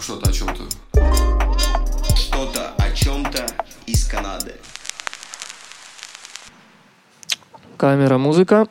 [0.00, 0.62] Что-то о чем-то.
[2.16, 3.46] Что-то о чем-то
[3.86, 4.54] из Канады.
[7.76, 8.66] Камера, музыка.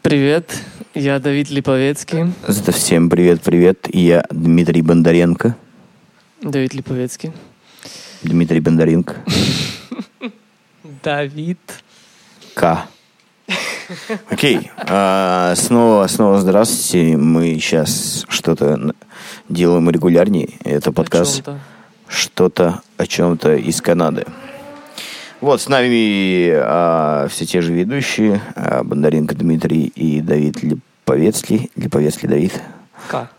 [0.00, 0.58] Привет,
[0.94, 2.32] я Давид Липовецкий.
[2.46, 3.94] Да, Всем привет-привет.
[3.94, 5.54] Я Дмитрий Бондаренко.
[6.40, 7.32] Давид Липовецкий.
[8.22, 9.16] Дмитрий Бондаренко.
[11.02, 11.58] Давид.
[12.54, 12.88] К.
[14.30, 14.70] Окей.
[14.76, 17.16] А, снова, снова здравствуйте.
[17.16, 18.94] Мы сейчас что-то
[19.48, 20.50] делаем регулярнее.
[20.64, 21.42] Это подкаст
[22.08, 24.26] что-то о чем-то из Канады.
[25.40, 31.70] Вот с нами а, все те же ведущие а, Бондаренко Дмитрий и Давид Липовецкий.
[31.76, 32.60] Липовецкий Давид.
[33.08, 33.30] К.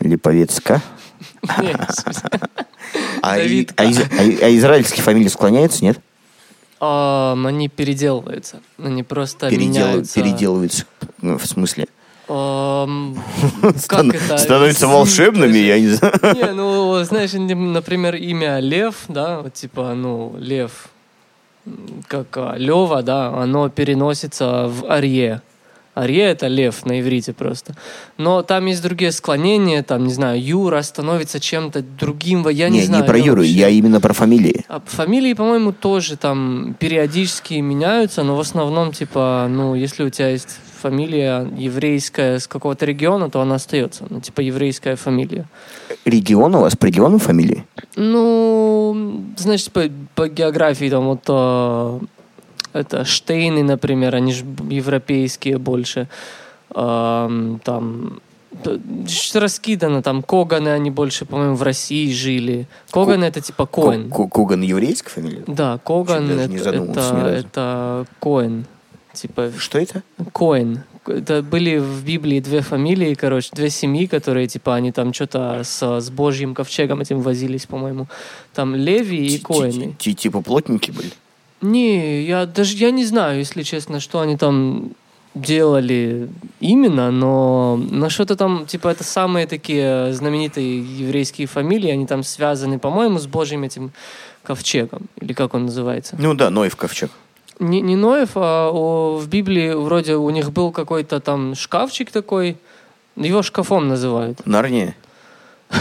[0.00, 0.82] Липовецка.
[1.60, 2.30] Не, в смысле.
[3.22, 3.82] А, а а-
[4.46, 5.98] а израильские фамилии склоняются, нет?
[6.86, 8.60] Ам, Они переделываются.
[8.82, 10.14] Они просто Передел- меняются.
[10.20, 10.84] переделываются,
[11.22, 11.86] ну, в смысле.
[12.26, 13.16] Стан-
[13.88, 14.38] Как это?
[14.38, 16.14] Становятся волшебными, я не знаю.
[16.34, 20.88] Не, ну, знаешь, например, имя Лев, да, вот типа, ну, Лев,
[22.08, 25.40] как а, Лева, да, оно переносится в Арье.
[25.94, 27.74] Арье— это лев на иврите просто.
[28.18, 32.84] Но там есть другие склонения, там, не знаю, Юра становится чем-то другим, я не, Не,
[32.86, 33.02] знаю.
[33.02, 34.64] не про Юру, вообще- я именно про фамилии.
[34.68, 40.30] А фамилии, по-моему, тоже там периодически меняются, но в основном, типа, ну, если у тебя
[40.30, 40.48] есть
[40.82, 44.04] фамилия еврейская с какого-то региона, то она остается.
[44.10, 45.46] Ну, типа, еврейская фамилия.
[46.04, 47.64] Регион у вас по региону фамилии?
[47.96, 49.82] Ну, значит, по,
[50.14, 52.00] по географии там вот а,
[52.74, 56.08] это Штейны, например, они же европейские больше.
[56.74, 58.20] Ам, там
[59.34, 62.66] раскидано, там Коганы, они больше, по-моему, в России жили.
[62.90, 64.10] Коганы это типа Коэн.
[64.10, 65.42] Ко- Коган еврейская фамилия?
[65.46, 68.66] Да, Коган это, это, это Коэн.
[69.12, 70.02] Типа Что это?
[70.32, 70.82] Коэн.
[71.06, 76.00] Это были в Библии две фамилии, короче, две семьи, которые, типа, они там что-то с,
[76.00, 78.06] с Божьим ковчегом этим возились, по-моему.
[78.54, 79.94] Там Леви и Коэны.
[79.98, 81.10] ти- Типа плотники были?
[81.60, 84.90] Не, я даже я не знаю, если честно, что они там
[85.34, 86.28] делали
[86.60, 92.78] именно, но, но что-то там, типа, это самые такие знаменитые еврейские фамилии, они там связаны,
[92.78, 93.92] по-моему, с Божьим этим
[94.44, 96.16] ковчегом, или как он называется.
[96.18, 97.10] Ну да, Ноев ковчег.
[97.58, 102.56] Не, не Ноев, а о- в Библии вроде у них был какой-то там шкафчик такой,
[103.16, 104.44] его шкафом называют.
[104.46, 104.94] Нарния.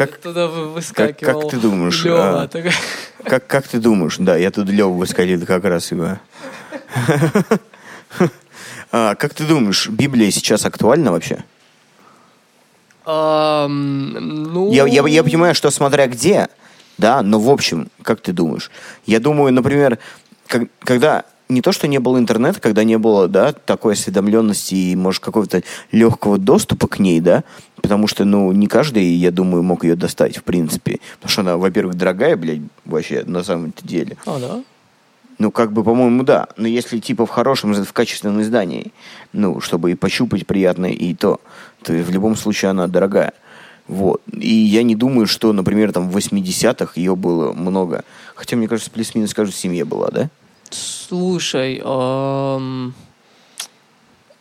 [0.00, 2.48] Как, Туда вы- выскакивал как ты думаешь, Лёва, а?
[2.48, 2.72] такой.
[3.22, 4.16] как, как ты думаешь?
[4.18, 6.18] Да, я тут Леву выскочил как раз его.
[8.92, 11.44] А, Как ты думаешь, Библия сейчас актуальна вообще?
[13.04, 14.12] Ам,
[14.52, 14.72] ну...
[14.72, 16.48] Я, я, я понимаю, что смотря где,
[16.98, 18.70] да, но в общем, как ты думаешь?
[19.06, 19.98] Я думаю, например,
[20.46, 24.96] как- когда не то, что не было интернета, когда не было, да, такой осведомленности и,
[24.96, 25.62] может, какого-то
[25.92, 27.44] легкого доступа к ней, да,
[27.76, 31.00] потому что, ну, не каждый, я думаю, мог ее достать, в принципе.
[31.16, 34.16] Потому что она, во-первых, дорогая, блядь, вообще, на самом-то деле.
[34.26, 34.62] А, да?
[35.38, 36.48] Ну, как бы, по-моему, да.
[36.56, 38.92] Но если, типа, в хорошем, в качественном издании,
[39.32, 41.40] ну, чтобы и пощупать приятно, и то,
[41.82, 43.32] то в любом случае она дорогая.
[43.88, 44.22] Вот.
[44.30, 48.04] И я не думаю, что, например, там в 80-х ее было много.
[48.34, 50.30] Хотя, мне кажется, плюс-минус, скажу, в семье была, да?
[50.70, 52.94] Слушай, ам,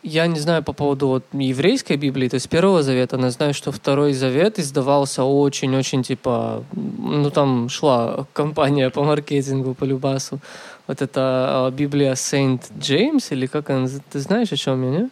[0.03, 3.71] я не знаю по поводу вот еврейской Библии, то есть Первого Завета, но знаю, что
[3.71, 10.39] Второй Завет издавался очень-очень, типа, ну там шла компания по маркетингу, по Любасу.
[10.87, 11.19] Вот это
[11.67, 15.09] а, Библия Saint Джеймс, или как она, ты знаешь, о чем я, не?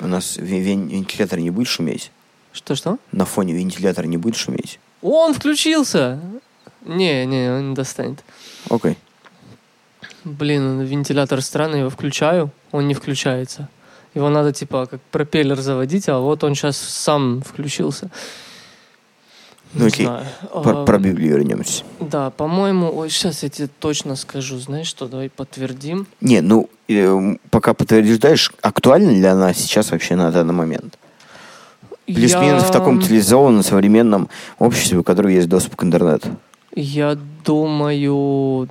[0.00, 2.10] У нас вен- вен- вентилятор не будет шуметь.
[2.52, 2.98] Что-что?
[3.12, 4.78] На фоне вентилятор не будет шуметь.
[5.00, 6.18] Он включился!
[6.84, 8.24] Не, не, он не достанет.
[8.68, 8.96] Окей.
[10.24, 13.68] Блин, вентилятор странный, его включаю, он не включается.
[14.14, 18.10] Его надо типа как пропеллер заводить, а вот он сейчас сам включился.
[19.74, 20.04] Ну, окей.
[20.04, 20.26] знаю.
[20.52, 21.82] Про, А, про Библию вернемся.
[21.98, 26.06] Да, по-моему, ой, сейчас я тебе точно скажу, знаешь что, давай подтвердим.
[26.20, 30.98] Не, ну, э, пока подтверждаешь, актуальна ли она сейчас вообще на данный момент?
[32.04, 34.28] Плюс-минус Я- в таком цивилизованном современном
[34.58, 36.28] обществе, у которого есть доступ к интернету.
[36.74, 38.68] Я думаю,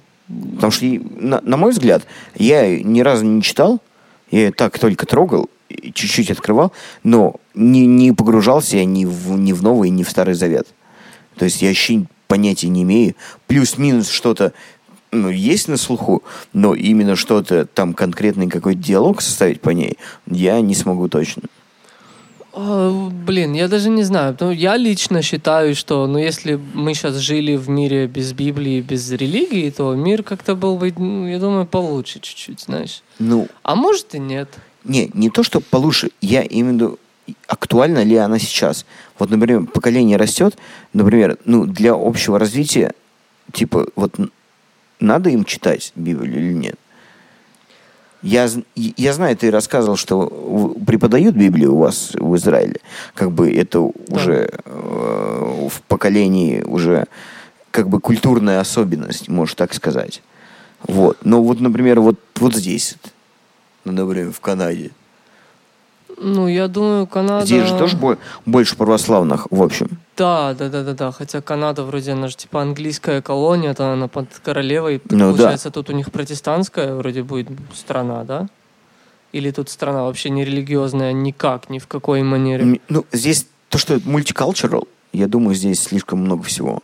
[0.56, 2.06] Потому что, на, на мой взгляд,
[2.36, 3.81] я ни разу не читал,
[4.30, 5.50] я её так только трогал,
[5.94, 6.72] чуть-чуть открывал,
[7.04, 10.68] но не, не погружался я ни в, ни в Новый, ни в Старый Завет.
[11.38, 13.16] То есть я вообще понятия не имею.
[13.48, 14.54] Плюс-минус что-то
[15.12, 16.24] ну, есть на слуху,
[16.54, 21.44] но именно что-то там конкретный какой-то диалог составить по ней я не смогу точно.
[22.53, 24.36] А, Блин, я даже не знаю.
[24.39, 29.12] Ну, я лично считаю, что ну, если мы сейчас жили в мире без Библии, без
[29.12, 33.03] религии, то мир как-то был бы, ну, я думаю, получше чуть-чуть, знаешь.
[33.19, 34.50] Ну, А может и нет.
[34.83, 36.09] Не, не то, что получше.
[36.21, 37.00] Я имею в виду,
[37.48, 38.86] актуальна ли она сейчас?
[39.19, 40.57] Вот, например, поколение растет,
[40.94, 42.94] например, ну, для общего развития,
[43.53, 44.15] типа, вот
[45.00, 46.75] надо им читать Библию или нет?
[48.21, 52.79] Я, я знаю, ты рассказывал, что преподают Библию у вас в Израиле.
[53.15, 57.06] Как бы это уже э, в поколении уже
[57.71, 60.21] как бы культурная особенность, можно так сказать.
[60.83, 61.18] Вот.
[61.23, 62.97] Но вот, например, вот, вот здесь,
[63.85, 64.91] ну, например, в Канаде.
[66.23, 67.45] Ну, я думаю, Канада...
[67.45, 69.89] Здесь же тоже бо- больше православных, в общем.
[70.15, 71.12] Да, да, да, да, да.
[71.12, 75.01] Хотя Канада вроде она же типа английская колония, то она под королевой.
[75.09, 78.47] Ну, Получается, тут у них протестантская вроде будет страна, да?
[79.31, 82.79] Или тут страна вообще не религиозная никак, ни в какой манере.
[82.89, 86.81] Ну, здесь то, что это мультикалчерал, я думаю, здесь слишком много всего.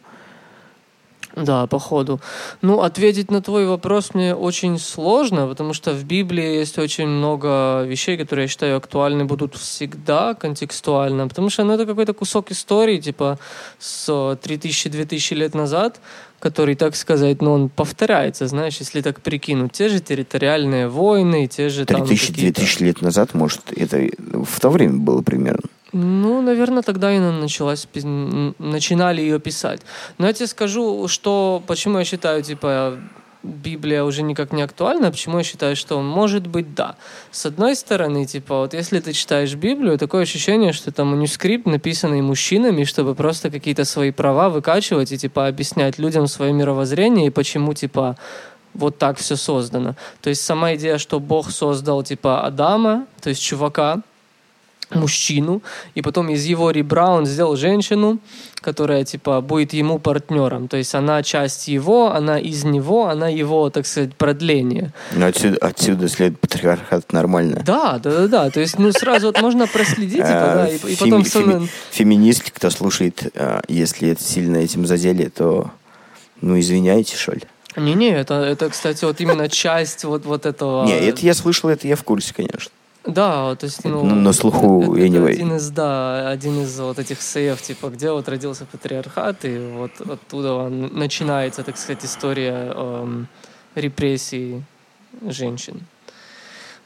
[1.37, 2.19] Да, походу.
[2.61, 7.83] Ну, ответить на твой вопрос мне очень сложно, потому что в Библии есть очень много
[7.83, 12.97] вещей, которые я считаю актуальны будут всегда контекстуально, потому что ну, это какой-то кусок истории,
[12.97, 13.37] типа
[13.77, 15.99] с 3000-2000 лет назад,
[16.39, 19.71] который, так сказать, ну, он повторяется, знаешь, если так прикинуть.
[19.71, 24.07] Те же территориальные войны, те же там какие-то- 3000-2000 лет назад, может, это
[24.45, 25.63] в то время было примерно.
[25.93, 27.87] Ну, наверное, тогда и началась,
[28.59, 29.81] начинали ее писать.
[30.17, 32.97] Но я тебе скажу, что почему я считаю, типа,
[33.43, 36.95] Библия уже никак не актуальна, почему я считаю, что может быть да.
[37.31, 42.21] С одной стороны, типа, вот если ты читаешь Библию, такое ощущение, что это манускрипт, написанный
[42.21, 47.73] мужчинами, чтобы просто какие-то свои права выкачивать и, типа, объяснять людям свое мировоззрение и почему,
[47.73, 48.17] типа,
[48.73, 49.95] вот так все создано.
[50.21, 54.01] То есть сама идея, что Бог создал, типа, Адама, то есть чувака,
[54.91, 55.61] мужчину,
[55.95, 58.19] и потом из его ребра он сделал женщину,
[58.61, 60.67] которая, типа, будет ему партнером.
[60.67, 64.93] То есть она часть его, она из него, она его, так сказать, продление.
[65.13, 67.61] Но отсюда, отсюда следует патриархат нормально.
[67.65, 68.49] Да, да, да, да.
[68.49, 71.23] То есть, ну, сразу вот можно проследить, типа, А, и, потом...
[71.23, 75.71] феми- кто слушает, а, если это сильно этим задели, то,
[76.41, 77.43] ну, извиняйте, что ли.
[77.75, 80.85] Не-не, это, это, кстати, вот именно часть вот, вот этого...
[80.85, 82.71] Не, это я слышал, это я в курсе, конечно.
[83.07, 84.03] Да, то есть, ну...
[84.03, 85.31] На- слуху, это, anyway.
[85.31, 89.91] один из, да, один из вот этих сейв, типа, где вот родился патриархат, и вот
[90.01, 93.27] оттуда начинается, так сказать, история эм,
[93.75, 94.61] репрессий
[95.29, 95.81] женщин.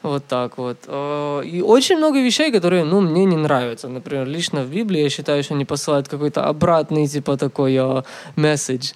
[0.02, 0.78] Вот так вот.
[0.86, 3.88] Э, И очень много вещей, которые, ну, мне не нравятся.
[3.88, 8.02] Например, лично в Библии я считаю, что они посылают какой-то обратный, типа, такой э,
[8.36, 8.92] месседж.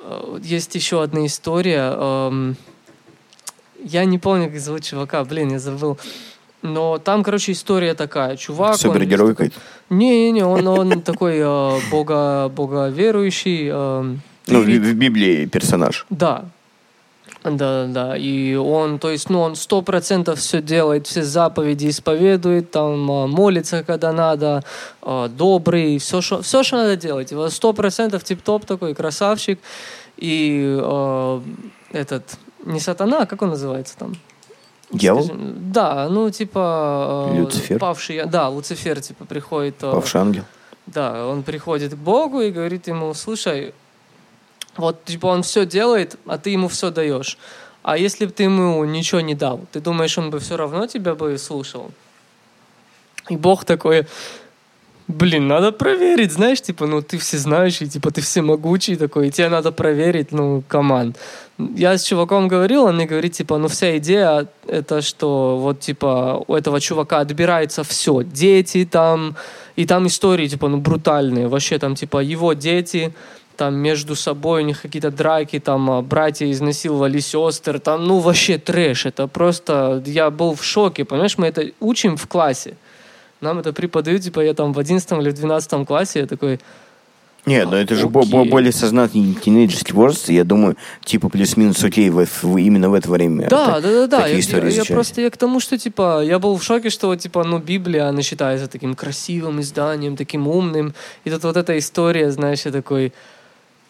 [0.00, 1.92] Э, Есть еще одна история.
[1.96, 2.56] эм,
[3.84, 5.98] Я не помню, как зовут чувака, блин, я забыл.
[6.62, 8.36] Но там, короче, история такая.
[8.36, 8.76] Чувак...
[8.76, 9.56] Супергерой какой-то.
[9.90, 13.68] Не-не-не, он, он такой э, бога, боговерующий.
[13.70, 14.16] э,
[14.46, 16.06] Ну, в, в Библии персонаж.
[16.10, 16.44] да.
[17.44, 22.70] Да, да, и он, то есть, ну, он сто процентов все делает, все заповеди исповедует,
[22.70, 24.62] там, а, молится, когда надо,
[25.00, 27.32] а, добрый, все, что, все, что надо делать.
[27.32, 29.58] Его сто процентов тип-топ такой, красавчик.
[30.18, 31.42] И а,
[31.90, 34.14] этот, не сатана, а как он называется там?
[34.92, 35.30] Дьявол?
[35.34, 37.30] Да, ну, типа...
[37.32, 37.78] э, Люцифер?
[37.78, 39.76] Павший, да, Луцифер, типа, приходит...
[39.82, 40.44] э, Павший ангел.
[40.86, 43.74] да, он приходит к Богу и говорит ему, слушай,
[44.76, 47.38] вот типа он все делает, а ты ему все даешь.
[47.82, 51.14] А если бы ты ему ничего не дал, ты думаешь, он бы все равно тебя
[51.14, 51.90] бы слушал?
[53.28, 54.06] И Бог такой,
[55.08, 59.72] блин, надо проверить, знаешь, типа, ну ты всезнающий, типа ты всемогучий такой, и тебе надо
[59.72, 61.16] проверить, ну, команд.
[61.58, 66.42] Я с чуваком говорил, он мне говорит, типа, ну вся идея это, что вот, типа,
[66.46, 69.36] у этого чувака отбирается все, дети там,
[69.76, 73.12] и там истории, типа, ну, брутальные, вообще там, типа, его дети,
[73.56, 78.58] там между собой у них какие-то драки, там а, братья изнасиловали сестер, там, ну, вообще
[78.58, 82.76] трэш, это просто, я был в шоке, понимаешь, мы это учим в классе,
[83.42, 86.58] нам это преподают, типа, я там в 11 или в 12 классе, я такой,
[87.44, 88.48] Нет, но это же Окей.
[88.50, 93.48] более сознательный тинейджерский возраст, я думаю, типа плюс-минус окей в, в- именно в это время.
[93.48, 94.26] Да, так- да, да, да.
[94.28, 97.42] Я, я- я просто я к тому, что типа я был в шоке, что типа
[97.42, 100.94] ну Библия она считается таким красивым изданием, таким умным,
[101.24, 103.12] и тут вот эта история, знаешь, я такой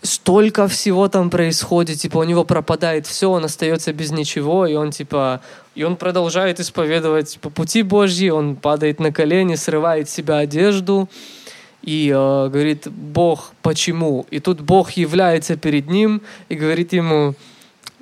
[0.03, 4.91] столько всего там происходит, типа у него пропадает все, он остается без ничего, и он
[4.91, 5.41] типа
[5.75, 11.09] и он продолжает исповедовать по пути Божьи, он падает на колени, срывает с себя одежду
[11.83, 14.27] и э, говорит Бог, почему?
[14.31, 17.35] И тут Бог является перед ним и говорит ему,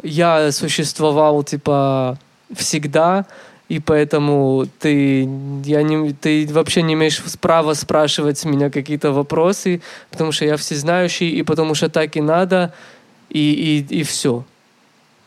[0.02, 2.18] я существовал типа
[2.54, 3.26] всегда,
[3.70, 5.20] и поэтому ты,
[5.64, 11.30] я не, ты вообще не имеешь права спрашивать меня какие-то вопросы, потому что я всезнающий,
[11.30, 12.74] и потому что так и надо,
[13.28, 14.44] и, и, и все.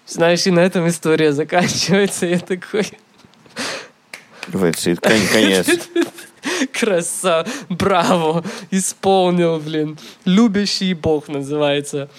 [0.05, 2.25] Знаешь, и на этом история заканчивается.
[2.25, 2.85] Я такой...
[4.47, 5.67] В кон- конец.
[6.73, 9.97] Краса, браво, исполнил, блин.
[10.25, 12.09] Любящий Бог называется.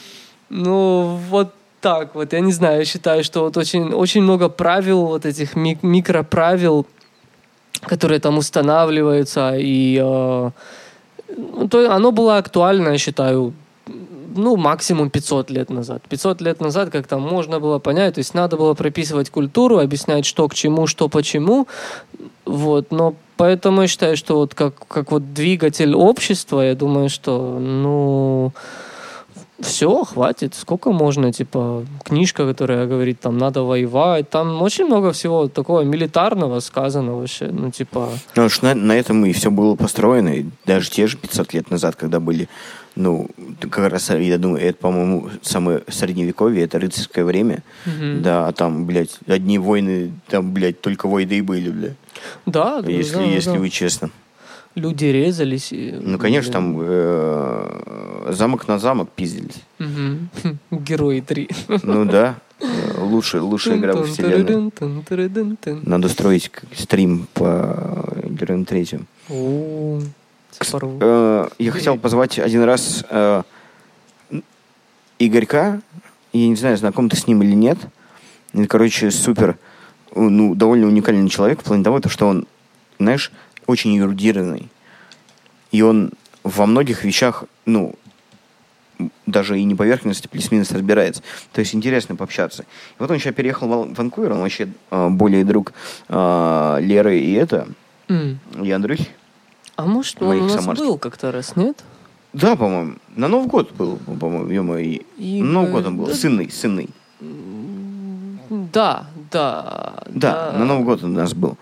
[0.49, 1.55] Ну, вот
[1.85, 5.55] так вот, я не знаю, я считаю, что вот очень, очень много правил, вот этих
[5.55, 6.87] ми- микроправил,
[7.83, 10.51] которые там устанавливаются, и э,
[11.37, 13.53] ну, то оно было актуально, я считаю,
[14.37, 16.03] ну, максимум 500 лет назад.
[16.09, 20.49] 500 лет назад как-то можно было понять, то есть надо было прописывать культуру, объяснять, что
[20.49, 21.67] к чему, что почему,
[22.47, 27.59] вот, но поэтому я считаю, что вот как, как вот двигатель общества, я думаю, что,
[27.61, 28.53] ну,
[29.65, 35.49] все, хватит, сколько можно, типа, книжка, которая говорит, там, надо воевать, там очень много всего
[35.49, 38.11] такого милитарного сказано вообще, ну, типа...
[38.37, 40.29] Ну, уж на, на этом и все было построено.
[40.29, 42.49] И даже те же 500 лет назад, когда были,
[42.95, 43.29] ну,
[43.61, 47.63] как раз, я думаю, это, по-моему, самое средневековье, это рыцарское время.
[47.87, 48.23] мгм.
[48.23, 51.97] Да, а там, блядь, одни войны, там, блядь, только войны и были, блядь.
[52.47, 53.59] Да, да, Если, да, если да.
[53.59, 54.11] вы честно.
[54.75, 55.73] Люди резались.
[55.73, 59.63] И, Ну, конечно, там э, замок на замок пиздились.
[59.79, 60.29] мгм.
[60.71, 61.49] Герои 3.
[61.85, 62.67] Ну да, э,
[62.99, 64.73] лучшая, лучшая игра во вселенной.
[65.85, 69.07] Надо строить стрим по Героям Третьим.
[69.31, 70.01] О,
[70.51, 70.65] типа,
[71.01, 73.43] Э, Я хотел позвать один раз э,
[75.19, 75.81] Игорька.
[76.33, 77.79] Я не знаю, знаком ты с ним или нет.
[78.69, 79.57] Короче, супер,
[80.15, 82.47] ну, довольно уникальный человек в плане того, то, что он,
[82.99, 83.31] знаешь,
[83.67, 84.69] очень эрудированный.
[85.73, 87.95] И он во многих вещах, ну,
[89.27, 91.23] даже и не поверхностно, плюс-минус разбирается.
[91.53, 92.63] То есть интересно пообщаться.
[92.63, 92.67] И
[92.99, 95.73] вот он сейчас переехал в Ван- Ванкувер, он вообще э, более друг
[96.09, 97.67] э, Леры и это,
[98.09, 98.39] М.
[98.63, 99.09] и Андрюхи.
[99.77, 100.87] А может, он у нас самарских.
[100.87, 101.83] был как-то раз, нет?
[102.33, 102.95] Да, по-моему.
[103.17, 105.03] На Новый год был, по-моему, ё и...
[105.19, 106.07] И, Новый э, год он был.
[106.07, 106.89] да- Сынный, сынный.
[108.51, 110.05] Да, да.
[110.09, 111.57] Да, на Новый год он у нас был.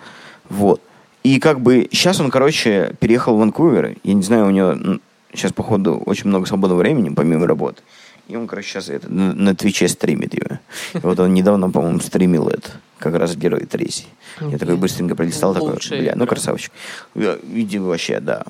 [0.48, 0.82] Вот.
[1.22, 3.96] И как бы сейчас он, короче, переехал в Ванкувер.
[4.02, 4.98] Я не знаю, у него
[5.32, 7.82] сейчас, походу, очень много свободного времени, помимо работы.
[8.28, 10.58] И он, короче, сейчас это, на, Твиче стримит его.
[10.94, 12.70] И вот он недавно, по-моему, стримил это.
[12.98, 14.06] Как раз Герой Третий.
[14.40, 16.72] Я такой быстренько пролистал, такой, бля, ну красавчик.
[17.14, 18.44] Видимо, вообще, да.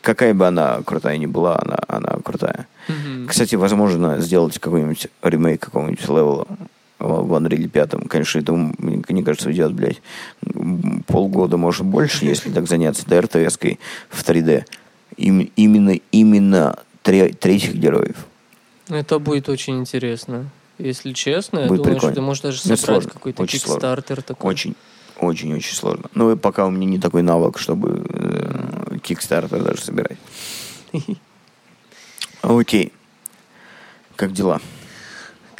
[0.00, 2.66] Какая бы она крутая ни была, она, она крутая.
[3.28, 6.46] Кстати, возможно, сделать какой-нибудь ремейк какого-нибудь левела
[7.02, 8.08] в Unreal 5.
[8.08, 10.00] Конечно, это, мне кажется, уйдет, блядь,
[11.06, 13.78] полгода, может, больше, если так заняться ДРТС-кой
[14.08, 14.64] в 3D.
[15.16, 18.26] Им- именно, именно тре- третьих героев.
[18.88, 20.46] Это будет очень интересно.
[20.78, 22.12] Если честно, я Будет думаю, прикольно.
[22.12, 24.50] что ты можешь даже Ну, собрать какой-то кикстартер такой.
[24.50, 24.74] Очень,
[25.18, 26.04] очень, очень сложно.
[26.14, 28.04] Ну, пока у меня не такой навык, чтобы
[29.02, 30.18] кикстартер даже собирать.
[32.42, 32.92] Окей.
[34.16, 34.60] Как дела?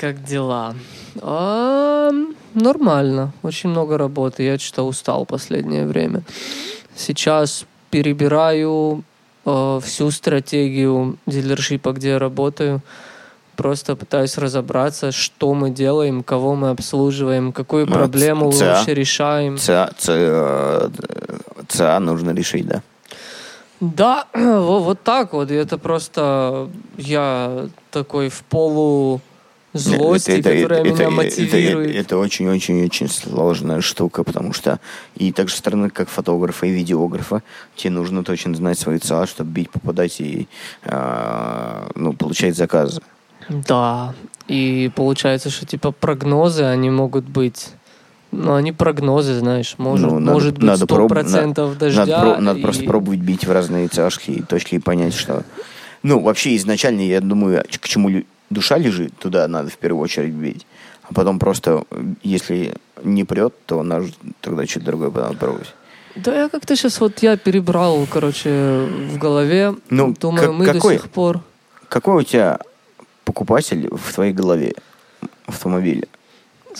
[0.02, 0.74] Как дела?
[1.20, 2.10] А,
[2.54, 3.32] нормально.
[3.44, 4.42] Очень много работы.
[4.42, 6.22] Я что-то устал последнее время.
[6.96, 9.04] Сейчас перебираю
[9.46, 12.80] э, всю стратегию дилершипа, где я работаю.
[13.54, 18.74] Просто пытаюсь разобраться, что мы делаем, кого мы обслуживаем, какую Ну, проблему ЦА.
[18.74, 19.56] вообще решаем.
[19.56, 20.88] ЦА, ЦА, э,
[21.68, 22.82] ЦА нужно решить, да?
[23.78, 25.52] Да, во- вот так вот.
[25.52, 29.20] И это просто я такой в полу
[29.72, 31.90] злости, Это- это- которая это- меня это- мотивирует.
[31.90, 34.80] Это, это очень-очень-очень сложная штука, потому что
[35.16, 37.42] и так же стороны, как фотографа и видеографа,
[37.74, 40.46] тебе нужно точно знать свои ЦА, чтобы бить, попадать и
[40.84, 43.00] а, ну, получать заказы.
[43.48, 44.14] Да,
[44.48, 47.70] и получается, что типа прогнозы, они могут быть...
[48.30, 52.06] Ну, они прогнозы, знаешь, может, Ну, надо- может быть надо сто проб- процентов дождя.
[52.06, 55.44] Надо, надо и- просто пробовать бить в разные и точки и понять, что...
[56.02, 58.22] Ну, вообще, изначально, я думаю, к чему
[58.52, 60.66] душа лежит, туда надо в первую очередь бить.
[61.02, 61.84] А потом просто,
[62.22, 64.06] если не прет, то надо
[64.40, 65.74] тогда что-то другое надо пробовать.
[66.14, 69.74] Да, я как-то сейчас вот я перебрал, короче, в голове.
[69.90, 70.96] Ну, Думаю, как- мы какой?
[70.96, 71.40] до сих пор...
[71.88, 72.58] Какой у тебя
[73.24, 74.74] покупатель в твоей голове
[75.46, 76.06] автомобиля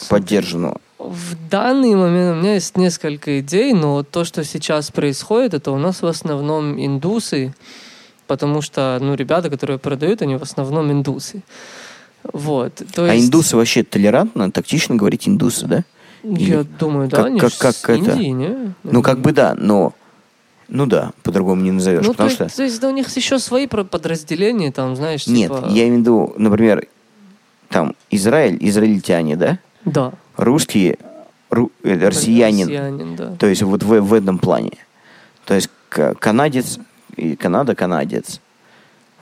[0.08, 0.80] поддержанного?
[0.98, 5.78] В данный момент у меня есть несколько идей, но то, что сейчас происходит, это у
[5.78, 7.54] нас в основном индусы,
[8.32, 11.42] потому что, ну, ребята, которые продают, они в основном индусы.
[12.32, 12.72] Вот.
[12.94, 15.84] То А есть, индусы вообще толерантно, тактично говорить индусы, да?
[16.22, 18.10] Я Или думаю, да, как- они как- как это?
[18.12, 18.74] Индии, не?
[18.84, 19.92] Ну, как бы да, но...
[20.68, 22.56] Ну да, по-другому не назовешь, Ну, потому то, что...
[22.56, 25.66] то есть да, у них еще свои подразделения, там, знаешь, Нет, типа...
[25.68, 26.86] я имею в виду, например,
[27.68, 29.58] там, Израиль, израильтяне, да?
[29.84, 30.12] Да.
[30.38, 30.96] Русские,
[31.50, 32.68] ру- э, россиянин.
[32.68, 33.34] Россиянин, да.
[33.38, 34.70] То есть вот в, в этом плане.
[35.44, 35.68] То есть
[36.20, 36.78] канадец,
[37.16, 38.40] и Канада канадец.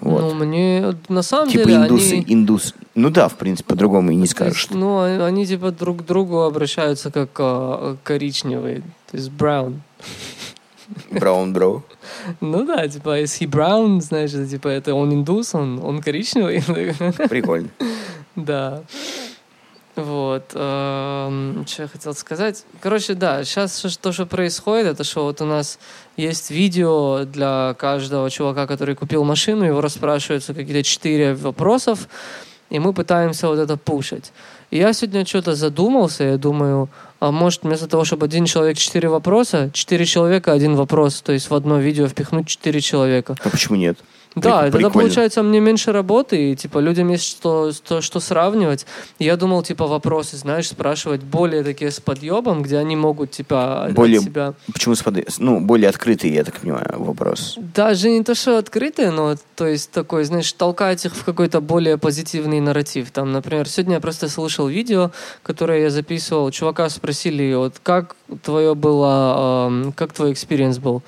[0.01, 0.23] Вот.
[0.23, 2.25] Ну, мне на самом типа деле индусы, они...
[2.29, 2.75] индус.
[2.95, 4.63] Ну да, в принципе, по-другому и не скажешь.
[4.63, 9.81] есть, ну, а- они типа друг к другу обращаются как а, коричневые, то есть brown.
[11.11, 11.85] Браун бро.
[12.41, 16.63] Ну да, типа, brown, знаешь, это, типа, это он индус, он, он коричневый.
[17.29, 17.69] Прикольно.
[18.35, 18.83] Да.
[19.97, 20.53] Вот.
[20.55, 22.65] эм, Что я хотел сказать?
[22.81, 25.79] Короче, да, сейчас то, что происходит, это что вот у нас
[26.21, 32.09] есть видео для каждого чувака, который купил машину, его расспрашиваются какие-то четыре вопросов,
[32.71, 34.33] и мы пытаемся вот это пушить.
[34.71, 39.09] И я сегодня что-то задумался, я думаю, а может вместо того, чтобы один человек четыре
[39.09, 43.35] вопроса, четыре человека один вопрос, то есть в одно видео впихнуть четыре человека.
[43.43, 43.99] А почему нет?
[44.37, 48.87] Да, Прик- тогда получается мне меньше работы, и типа людям есть что, что, что сравнивать.
[49.19, 53.89] И я думал, типа, вопросы, знаешь, спрашивать более такие с подъебом, где они могут, типа,
[53.91, 54.55] Более- себя...
[54.73, 57.57] Почему спады- Ну, более открытый, я так понимаю, вопрос.
[57.75, 61.99] Даже не то, что открытые, но то есть такой, знаешь, толкать их в какой-то более
[61.99, 63.11] позитивный нарратив.
[63.11, 65.11] Там, например, сегодня я просто слышал видео,
[65.43, 66.51] которое я записывал.
[66.51, 71.03] Чувака спросили, вот как твое было, эм, как твой experience был?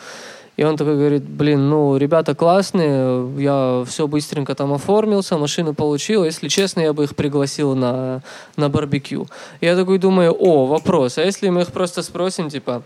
[0.62, 6.24] И он такой говорит, блин, ну, ребята классные, я все быстренько там оформился, машину получил.
[6.24, 8.22] Если честно, я бы их пригласил на,
[8.56, 9.26] на барбекю.
[9.60, 12.84] Я такой думаю, о, вопрос, а если мы их просто спросим, типа,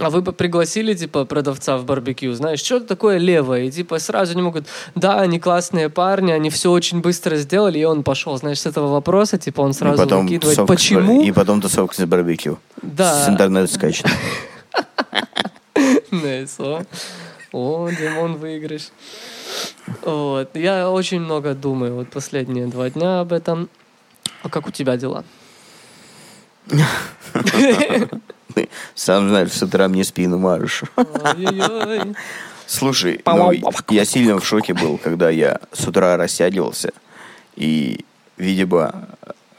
[0.00, 3.64] а вы бы пригласили, типа, продавца в барбекю, знаешь, что такое левое?
[3.64, 4.64] И, типа, сразу они могут,
[4.94, 8.86] да, они классные парни, они все очень быстро сделали, и он пошел, знаешь, с этого
[8.86, 11.22] вопроса, типа, он сразу и потом выкидывает, тусовка почему?
[11.22, 12.58] И потом тусовка с барбекю.
[12.80, 13.26] Да.
[13.26, 13.68] С интернета
[16.10, 16.82] Nice, о.
[17.52, 18.88] Димон, выигрыш.
[20.02, 20.56] Вот.
[20.56, 23.68] Я очень много думаю вот последние два дня об этом.
[24.42, 25.24] А как у тебя дела?
[28.94, 30.82] Сам знаешь, с утра мне спину маришь.
[32.66, 33.52] Слушай, ну,
[33.90, 36.92] я сильно в шоке был, когда я с утра растягивался
[37.56, 38.04] и,
[38.38, 39.08] видимо,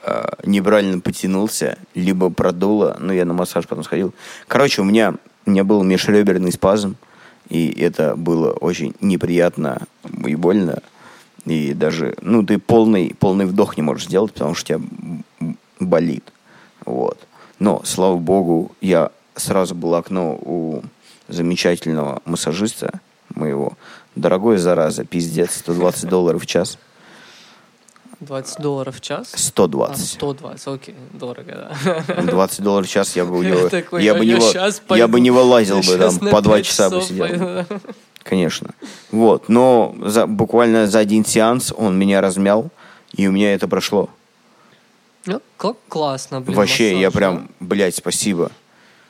[0.04, 4.14] э, неправильно потянулся, либо продуло, ну, я на массаж потом сходил.
[4.48, 5.16] Короче, у меня,
[5.46, 6.96] у меня был межреберный спазм,
[7.50, 9.82] и это было очень неприятно
[10.26, 10.82] и больно.
[11.46, 14.82] И даже, ну, ты полный, полный вдох не можешь сделать, потому что тебя
[15.80, 16.24] болит.
[16.86, 17.20] Вот.
[17.60, 20.82] Но, слава богу, я сразу был окно у
[21.28, 23.00] замечательного массажиста
[23.36, 23.74] моего.
[24.16, 26.78] Дорогой, зараза, пиздец, 120 долларов в час.
[28.24, 29.32] 20 долларов в час?
[29.36, 29.96] 120.
[30.04, 31.70] А, 120, окей, дорого,
[32.08, 32.22] да.
[32.24, 34.76] 20 долларов в час я бы, у него- Такой, я «А бы не, я щас
[34.76, 35.18] я бы пойду.
[35.18, 37.28] не вылазил Я бы там по 2 пять часа бы сидел.
[37.28, 37.66] пойду.
[38.24, 38.70] Конечно.
[39.12, 39.50] Вот.
[39.50, 42.70] Но за, буквально за один сеанс он меня размял,
[43.12, 44.10] и у меня это прошло.
[45.26, 46.58] Ну, кл- классно, блин.
[46.58, 48.52] Вообще, я массаж, прям, блядь, спасибо.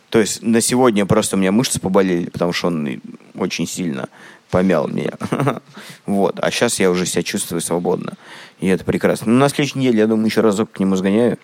[0.09, 3.01] То есть на сегодня просто у меня мышцы поболели, потому что он
[3.35, 4.09] очень сильно
[4.53, 5.13] помял меня.
[6.05, 6.37] Вот.
[6.39, 8.13] А сейчас я уже себя чувствую свободно.
[8.59, 9.31] И это прекрасно.
[9.31, 11.39] Ну, на следующей неделе, я думаю, еще разок к нему сгоняю.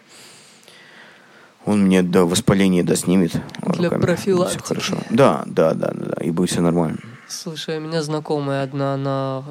[1.65, 3.31] Он мне до воспаления доснимет.
[3.61, 4.01] Для руками.
[4.01, 4.59] профилактики.
[4.63, 4.97] Всё хорошо.
[5.09, 6.23] Да, да, да, да, да.
[6.23, 6.99] И будет все нормально.
[7.27, 9.43] Слушай, у меня знакомая одна, она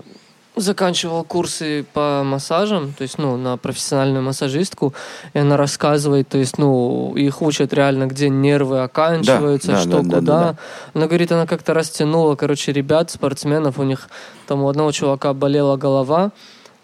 [0.61, 4.95] заканчивала курсы по массажам, то есть, ну, на профессиональную массажистку,
[5.35, 9.91] и она рассказывает, то есть, ну, их учат реально, где нервы оканчиваются, Да, да, что
[9.91, 10.21] да, да, куда.
[10.21, 10.57] да, да.
[10.95, 14.09] Она говорит, она как-то растянула, короче, ребят, спортсменов, у них
[14.47, 16.33] там у одного чувака болела голова,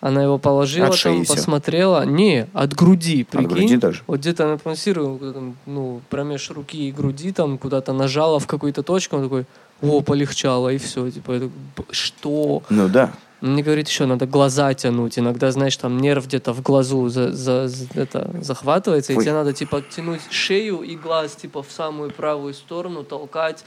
[0.00, 2.04] она его положила, От там посмотрела.
[2.04, 3.48] Не, от груди, прикинь.
[3.48, 4.02] груди даже?
[4.06, 9.16] Вот где-то она там, ну, промеж руки и груди, там, куда-то нажала в какую-то точку,
[9.16, 9.46] он такой,
[9.80, 11.10] о, полегчало, и все.
[11.10, 12.62] Типа, я такой, «Б- что?
[12.68, 13.12] Ну да.
[13.44, 15.18] Мне говорит, еще надо глаза тянуть.
[15.18, 19.22] Иногда, знаешь, там нерв где-то в глазу за, за- за- это, захватывается, и Ой.
[19.24, 23.64] тебе надо, типа, тянуть шею и глаз, типа, в самую правую сторону, толкать.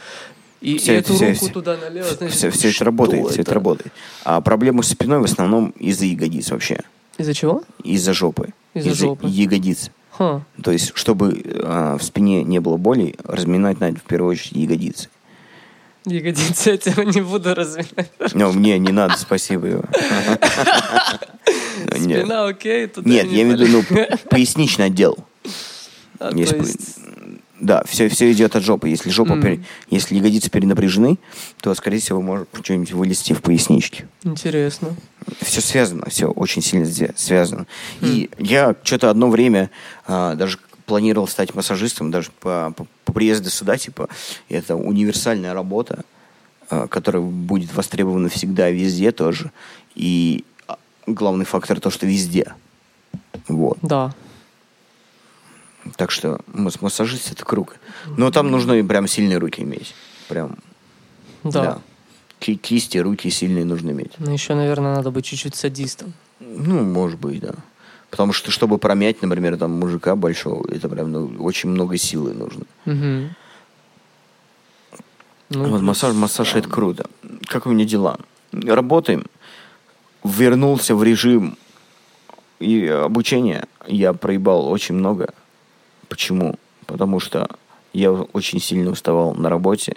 [0.61, 2.07] И, и Всё это- эту всё- руку всё- туда налево.
[2.07, 3.93] знаешь, Все, все это что работает, все это работает.
[4.23, 6.79] А проблемы с спиной в основном из-за ягодиц вообще.
[7.19, 7.61] Из-за чего?
[7.83, 8.49] Из-за жопы.
[8.73, 9.27] Из-за жопы.
[9.27, 9.91] ягодиц.
[10.11, 10.41] Ха.
[10.63, 15.09] То есть, чтобы а, в спине не было боли, разминать надо в первую очередь ягодицы.
[16.07, 18.11] Ягодицы я тебя не буду разминать.
[18.33, 19.67] Но мне не надо, спасибо.
[19.67, 19.83] его.
[21.95, 25.17] Спина окей, туда Нет, не я имею в виду, ну, поясничный отдел.
[26.19, 26.31] А,
[27.59, 28.89] Да, все, все идет от жопы.
[28.89, 29.41] Если жопа, Мгм.
[29.41, 31.17] пере- если ягодицы перенапряжены,
[31.61, 34.07] то, скорее всего, может что-нибудь вылезти в поясничке.
[34.23, 34.95] интересно.
[35.41, 37.65] Все связано, все очень сильно свя- связано.
[38.01, 39.69] И я что-то одно время
[40.05, 44.09] а, даже планировал стать массажистом, даже по, по- по приезду сюда, типа,
[44.49, 46.03] это универсальная работа,
[46.69, 49.51] а, которая будет востребована всегда, везде тоже.
[49.95, 52.53] И а, главный фактор то, что везде.
[53.47, 53.77] Вот.
[53.81, 54.15] Да.
[55.97, 57.75] Так что масс- массажист это круг.
[58.17, 59.93] Но там нужно прям сильные руки иметь.
[60.27, 60.57] Прям,
[61.43, 61.51] Да.
[61.63, 61.79] да.
[62.39, 64.11] ки- кисти, руки сильные нужно иметь.
[64.19, 66.13] Ну, еще, наверное, надо быть чуть-чуть садистом.
[66.39, 67.55] Ну, может быть, да.
[68.09, 72.63] Потому что, чтобы промять, например, там мужика большого, это прям ну, очень много силы нужно.
[72.85, 73.35] Мгм.
[75.49, 77.09] Ну, вот массаж, массаж это круто.
[77.45, 78.17] Как у меня дела?
[78.51, 79.25] Работаем.
[80.23, 81.57] Вернулся в режим
[82.59, 83.65] и обучения.
[83.87, 85.33] Я проебал очень много.
[86.09, 86.55] Почему?
[86.85, 87.49] Потому что
[87.93, 89.95] я очень сильно уставал на работе.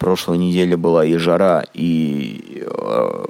[0.00, 3.24] Прошлой неделе была и жара, и э,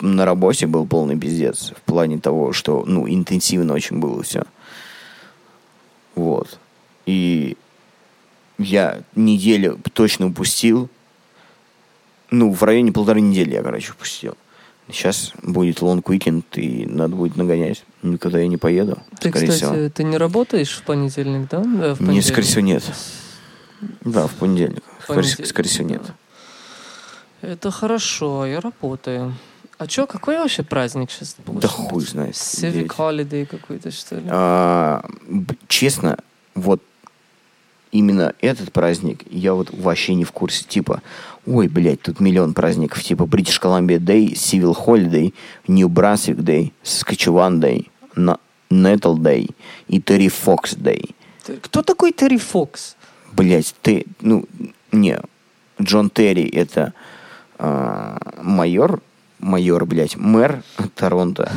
[0.00, 1.74] на работе был полный пиздец.
[1.76, 4.44] В плане того, что, ну, интенсивно очень было все.
[6.14, 6.58] Вот.
[7.04, 7.58] И
[8.56, 10.88] я неделю точно упустил.
[12.30, 14.34] Ну, в районе полторы недели я, короче, упустил.
[14.90, 17.84] Сейчас будет лонг уикенд, и надо будет нагонять.
[18.02, 19.90] Никуда я не поеду, Ты, скорее кстати, всего.
[19.90, 21.58] ты не работаешь в понедельник, да?
[21.58, 22.24] Да, в Не, понедельник.
[22.24, 22.82] скорее всего, нет.
[24.04, 24.82] Да, в понедельник.
[25.02, 26.02] Скорее, Понедельник, скорее всего, нет.
[27.40, 29.34] Это хорошо, я работаю.
[29.78, 31.36] А чё, какой вообще праздник сейчас?
[31.46, 32.34] Да хуй знает.
[32.34, 32.86] Civic.
[32.96, 34.22] Holiday какой-то, что ли?
[34.28, 35.04] А,
[35.66, 36.18] честно,
[36.54, 36.80] вот
[37.90, 40.64] именно этот праздник я вот вообще не в курсе.
[40.64, 41.02] Типа,
[41.46, 43.02] ой, блядь, тут миллион праздников.
[43.02, 45.34] Типа British Columbia Day, Civil Holiday,
[45.66, 48.38] New Brunswick Day, Saskatchewan Day, Na-
[48.70, 49.50] Natal Day
[49.88, 51.14] и Terry Fox Day.
[51.60, 52.94] Кто такой Терри Фокс?
[53.32, 54.44] Блять, ты, ну,
[54.92, 55.18] не,
[55.80, 56.92] Джон Терри это
[57.58, 59.00] а, майор,
[59.38, 60.62] майор, блядь, мэр
[60.94, 61.50] Торонто,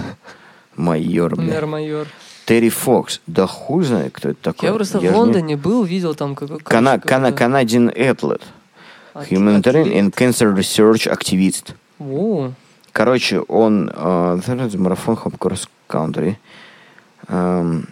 [0.76, 1.50] майор, блядь.
[1.50, 2.08] Мэр-майор.
[2.46, 4.70] Терри Фокс, да хуй знает, кто это такой.
[4.70, 8.44] Я просто же в не- Лондоне был, видел там как Кана, Кана, Canadian Athlete,
[9.16, 11.74] Humanitarian and Cancer Research Activist.
[12.00, 12.52] О,
[12.92, 14.40] Короче, он э,
[14.78, 16.40] марафон хоп кросс кантри.
[17.28, 17.88] Эм,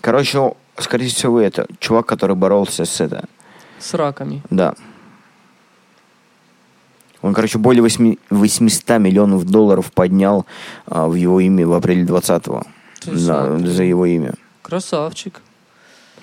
[0.00, 3.24] короче, скорее всего, это чувак, который боролся с это.
[3.78, 4.42] с раками.
[4.50, 4.74] Да.
[7.22, 10.44] Он, короче, более 8, 800 миллионов долларов поднял
[10.86, 12.62] а, в его имя в апреле 20-го.
[13.00, 14.34] Ты Да, за его имя.
[14.62, 15.40] Красавчик.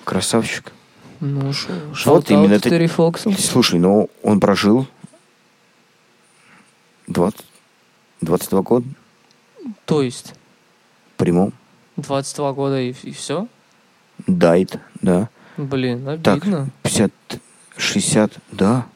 [0.04, 0.72] Красавчик.
[1.20, 1.68] Ну, шо,
[2.06, 3.32] Вот именно это- Терри Фоксу.
[3.32, 4.86] Слушай, ну он прожил
[7.06, 7.44] 20,
[8.20, 8.86] 22 года
[9.84, 10.34] То есть,
[11.16, 11.52] прямом.
[11.96, 13.46] 22 года и, и все?
[14.26, 15.28] Дайт, да.
[15.56, 16.68] Блин, Так, обидно.
[16.82, 17.10] 50,
[17.76, 18.86] 60, да.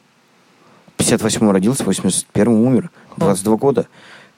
[0.87, 2.89] В 58 родился, в 81 умер.
[3.17, 3.87] 22 года.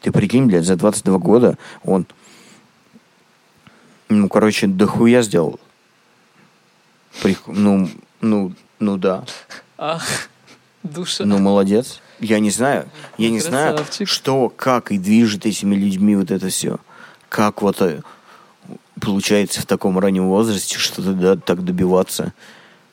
[0.01, 2.05] Ты прикинь, блядь, за 22 года он,
[4.09, 5.59] ну, короче, дохуя сделал.
[7.21, 7.89] Прих- Ну,
[8.21, 9.23] ну, ну да.
[9.77, 10.03] Ах,
[10.83, 11.25] душа.
[11.25, 12.01] Ну, молодец.
[12.19, 12.89] Я не знаю.
[13.17, 14.07] Я не знаю, Красавчик.
[14.07, 16.77] что, как и движет этими людьми вот это все.
[17.29, 18.01] Как вот э,
[18.99, 22.33] получается в таком раннем возрасте что-то да, так добиваться.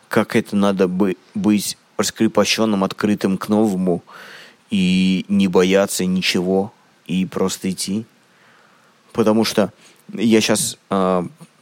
[0.08, 4.02] Как это надо бы, быть раскрепощенным, открытым к новому
[4.70, 6.72] и не бояться ничего
[7.06, 8.04] и просто идти.
[9.12, 9.72] Потому что
[10.12, 10.78] я сейчас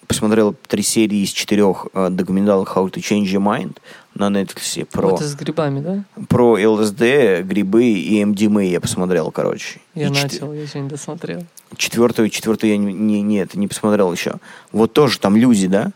[0.07, 3.79] посмотрел три серии из четырех э, документалов How to Change Your Mind
[4.15, 6.05] на Netflix про Это с грибами, да?
[6.29, 7.01] про ЛСД,
[7.43, 9.81] грибы и МДМА я посмотрел, короче.
[9.95, 11.45] Я И чет- начал, я еще не досмотрел.
[11.77, 14.35] Четвертую, четвертую я не, не, нет, не посмотрел еще.
[14.73, 15.91] Вот тоже там люди, да?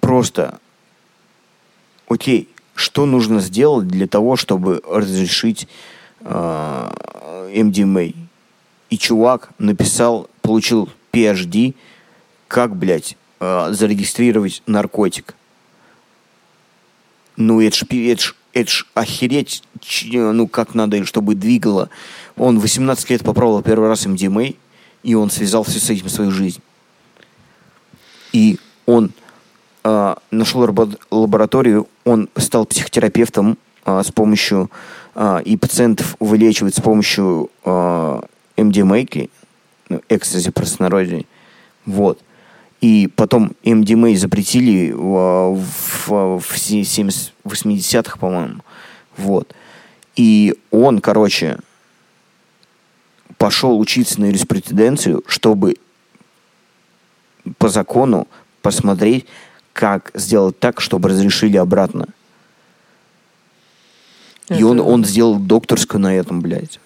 [0.00, 0.58] Просто,
[2.08, 5.68] окей, что нужно сделать для того, чтобы разрешить
[6.20, 8.04] э, МДМА?
[8.90, 11.74] И чувак написал, получил PhD,
[12.48, 15.34] как, блядь, э, зарегистрировать наркотик.
[17.38, 21.88] Ну, это ж, это ж, это ж охереть, ч- ну, как надо, чтобы двигало.
[22.36, 24.54] Он 18 лет попробовал первый раз МДМА,
[25.04, 26.60] и он связал все с этим свою жизнь.
[28.32, 29.12] И он
[29.84, 34.68] э, нашел рабо- лабораторию, он стал психотерапевтом э, с помощью,
[35.14, 38.20] э, и пациентов вылечивает с помощью э,
[38.56, 39.28] МДМА,
[39.90, 41.24] ну, экстази простонародье.
[41.86, 42.20] Вот.
[42.80, 45.56] И потом МДМА запретили в,
[46.06, 48.60] в, в се- 70 80-х, по-моему.
[49.16, 49.52] Вот.
[50.14, 51.58] И он, короче,
[53.36, 55.76] пошел учиться на юриспруденцию, чтобы
[57.58, 58.28] по закону
[58.62, 59.26] посмотреть,
[59.72, 62.06] как сделать так, чтобы разрешили обратно.
[64.50, 66.78] И он, Это- он сделал докторскую на этом, блядь.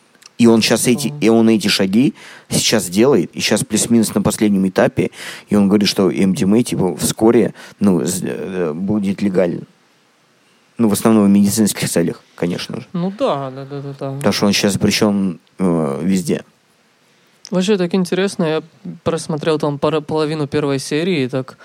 [0.42, 2.14] И он сейчас эти, и он эти шаги
[2.48, 5.12] сейчас делает, и сейчас плюс-минус на последнем этапе,
[5.48, 9.61] и он говорит, что МДМА, типа, вскоре, ну, э, будет легально.
[10.78, 12.87] Ну, в основном в медицинских целях, конечно же.
[12.92, 14.12] Ну да, да, да, да, да.
[14.16, 16.44] Потому что он сейчас запрещен э, везде.
[17.52, 18.62] Вообще так интересно, я
[19.05, 21.57] просмотрел там пара- половину первой серии, и так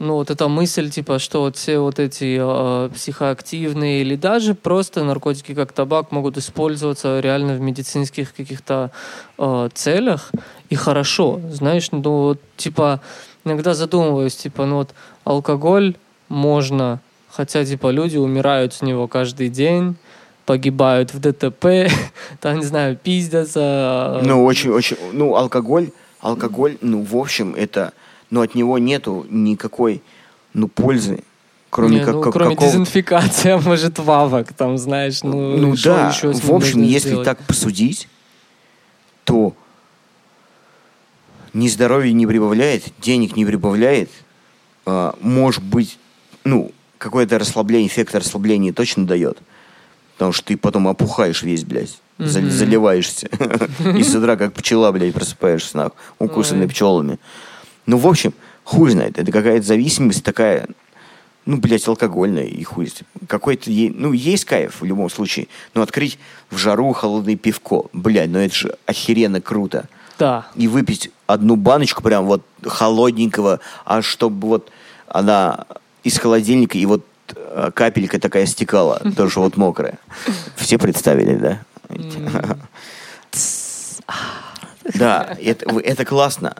[0.00, 5.04] ну, вот эта мысль, типа, что вот все вот эти э, психоактивные или даже просто
[5.04, 8.92] наркотики, как табак, могут использоваться реально в медицинских каких-то
[9.36, 10.32] э, целях,
[10.70, 13.02] и хорошо, знаешь, ну, вот, типа,
[13.44, 15.94] иногда задумываюсь, типа, ну, вот, алкоголь
[16.30, 19.96] можно, хотя, типа, люди умирают с него каждый день,
[20.46, 21.92] погибают в ДТП,
[22.40, 24.18] там, не знаю, пиздятся.
[24.24, 24.96] Ну, очень-очень...
[25.12, 25.90] Ну, алкоголь,
[26.22, 27.92] алкоголь, ну, в общем, это...
[28.30, 30.02] Ну, от него нету никакой,
[30.54, 31.22] ну, пользы.
[31.68, 35.76] Кроме, Не, как, ну, как- кроме какого- дезинфикации, а может, вавок, там, знаешь, ну, Ну
[35.76, 37.24] что да, еще в общем, если сделать?
[37.24, 38.08] так посудить,
[39.24, 39.54] то
[41.52, 44.10] ни здоровья не прибавляет, денег не прибавляет,
[44.86, 45.98] а, может быть,
[46.44, 49.38] ну, какое-то расслабление, эффект расслабления точно дает.
[50.14, 51.98] Потому что ты потом опухаешь весь, блядь.
[52.18, 52.28] Мгм.
[52.50, 53.28] Заливаешься.
[53.96, 57.18] И с утра, как пчела, блядь, просыпаешься, нахуй, укусанный пчелами.
[57.86, 59.18] Ну, в общем, хуй знает.
[59.18, 60.66] Это какая-то зависимость такая,
[61.46, 62.92] ну, блядь, алкогольная и хуй.
[63.26, 65.48] Какой-то, ну, есть кайф в любом случае.
[65.74, 66.18] Но открыть
[66.50, 69.88] в жару холодное пивко, блядь, ну это же охеренно круто.
[70.18, 70.46] Да.
[70.54, 74.70] И выпить одну баночку прям вот холодненького, а чтобы вот
[75.08, 75.64] она
[76.02, 79.98] из холодильника и вот э, капелька такая стекала, тоже вот мокрая.
[80.56, 81.60] Все представили, да?
[84.94, 86.56] Да, это, это классно.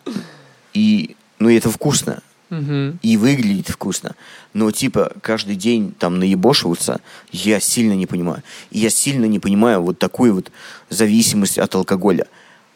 [0.75, 2.23] И, ну, это вкусно.
[2.51, 2.99] Мгм.
[3.03, 4.17] И выглядит вкусно.
[4.55, 8.43] Но, типа, каждый день там наебошиваться, я сильно не понимаю.
[8.71, 10.51] И я сильно не понимаю вот такую вот
[10.89, 12.27] зависимость от алкоголя.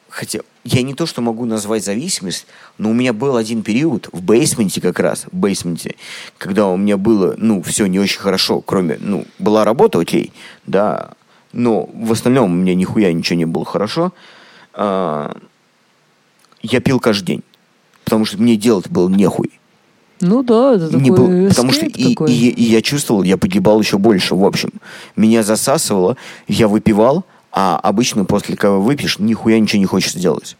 [0.09, 2.46] Хотя я не то, что могу назвать зависимость,
[2.78, 5.96] но у меня был один период в бейсменте как раз, в бейсменте,
[6.38, 10.33] когда у меня было, ну, все не очень хорошо, кроме, ну, была работа, окей,
[10.66, 11.11] да,
[11.52, 14.12] но в остальном у меня нихуя ничего не было хорошо.
[14.72, 15.37] А,
[16.62, 17.42] я пил каждый день,
[18.05, 19.51] потому что мне делать было нехуй.
[20.21, 22.33] Ну да, это Не такой был- потому что и, такой.
[22.33, 24.71] и- и я чувствовал, я погибал еще больше, в общем.
[25.17, 26.17] Меня засасывало,
[26.49, 30.57] я выпивал, а обычно после кого выпьешь, нихуя ничего не хочешь делать.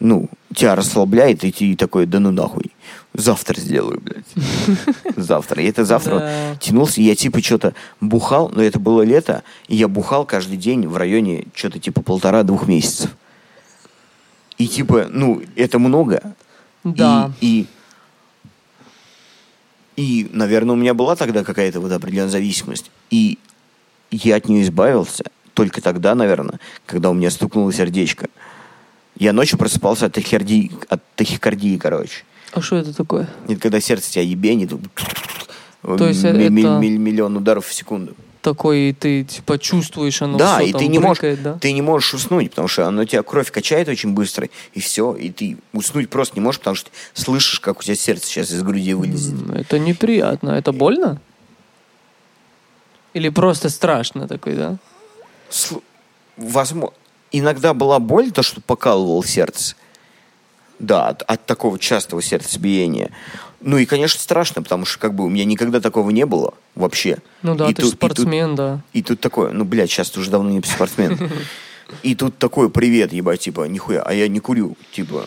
[0.00, 2.72] Ну, тебя расслабляет, и ты такой, да ну нахуй.
[3.14, 4.24] Завтра сделаю, блядь.
[5.16, 5.62] Завтра.
[5.62, 6.56] И это завтра Да.
[6.60, 10.86] тянулся, и я типа что-то бухал, но это было лето, и я бухал каждый день
[10.88, 13.10] в районе что-то типа полтора-двух месяцев.
[14.58, 16.34] И типа, ну, это много,
[16.84, 17.32] Да.
[17.40, 17.66] и,
[19.96, 22.90] и, и, наверное, у меня была тогда какая-то вот определенная зависимость.
[23.10, 23.38] И
[24.10, 28.28] я от нее избавился только тогда, наверное, когда у меня стукнуло сердечко.
[29.18, 32.24] Я ночью просыпался от тахикардии, от тахикардии короче.
[32.52, 33.28] А что это такое?
[33.48, 34.70] Это когда сердце тебя ебенит.
[35.82, 38.14] То есть ми- это- ми- ми- миллион ударов в секунду.
[38.44, 41.58] Такой, и ты типа чувствуешь, оно да, всё и там ты не, можешь, да?
[41.58, 45.30] ты не можешь уснуть, потому что оно тебя кровь качает очень быстро, и все, и
[45.30, 48.92] ты уснуть просто не можешь, потому что слышишь, как у тебя сердце сейчас из груди
[48.92, 49.34] вылезет.
[49.54, 50.50] Это неприятно.
[50.50, 51.22] Это больно?
[53.14, 54.76] Или просто страшно такой, да?
[55.48, 55.82] Слу-
[56.36, 56.94] возможно,
[57.32, 59.74] иногда была боль, то, что покалывал сердце.
[60.84, 63.10] Да, от, от такого частого сердцебиения.
[63.60, 67.18] Ну и, конечно, страшно, потому что как бы у меня никогда такого не было вообще.
[67.42, 68.80] Ну да, И ты тут- же и тут- спортсмен, да.
[68.92, 71.30] И тут такое, ну, блядь, сейчас ты уже давно не спортсмен.
[72.02, 75.26] И тут такой привет, ебать, типа, нихуя, а я не курю, типа,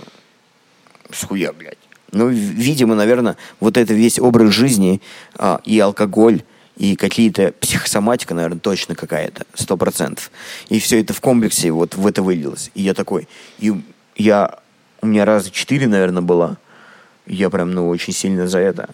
[1.11, 1.77] схуя, блядь.
[2.11, 5.01] Ну, видимо, наверное, вот это весь образ жизни
[5.35, 6.43] а, и алкоголь,
[6.77, 10.31] и какие-то психосоматика, наверное, точно какая-то, сто процентов.
[10.69, 12.71] И все это в комплексе вот в это вылилось.
[12.75, 13.27] И я такой,
[13.59, 13.73] и
[14.15, 14.59] я,
[15.01, 16.57] у меня раза четыре, наверное, было.
[17.25, 18.89] Я прям, ну, очень сильно за это.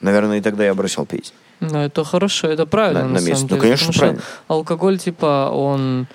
[0.00, 1.34] Наверное, и тогда я бросил пить.
[1.60, 3.42] Ну, это хорошо, это правильно, На- на, на месте.
[3.42, 3.60] Ну, деле.
[3.60, 4.22] конечно, потому правильно.
[4.22, 6.06] что алкоголь, типа, он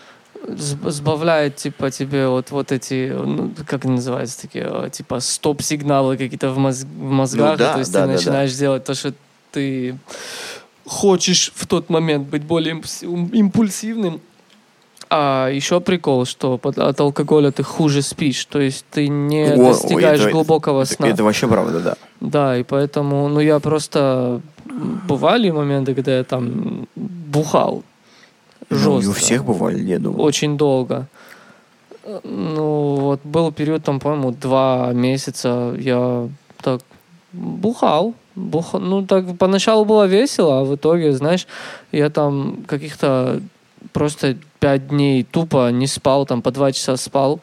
[0.48, 6.18] сб- сбавляет, типа, тебе вот, вот эти, ну, как они называются, такие, э, типа, стоп-сигналы
[6.18, 7.52] какие-то в, моз- в мозгах.
[7.52, 8.18] Ну да, то есть да, ты да, да.
[8.18, 9.14] начинаешь делать то, что
[9.52, 9.98] ты
[10.88, 14.22] хочешь в тот момент быть более импульс- импульсивным.
[15.10, 19.58] А еще прикол, что под- от алкоголя ты хуже спишь, то есть ты не О,
[19.58, 21.08] достигаешь это- глубокого это- сна.
[21.08, 21.96] Это вообще правда, да.
[22.22, 24.42] Да, и поэтому, ну, я просто...
[25.08, 27.84] Бывали моменты, когда я там бухал
[28.70, 29.04] Ну, жестко.
[29.04, 30.22] и у всех бывали, я думаю.
[30.22, 31.08] Очень долго.
[32.24, 36.28] Ну, вот был период, там, по-моему, два месяца я
[36.62, 36.82] так
[37.34, 38.14] бухал.
[38.36, 38.74] Бух...
[38.74, 41.48] Ну, так поначалу было весело, а в итоге, знаешь,
[41.92, 43.40] я там каких-то
[43.94, 47.42] просто пять дней тупо не спал, там по два часа спал.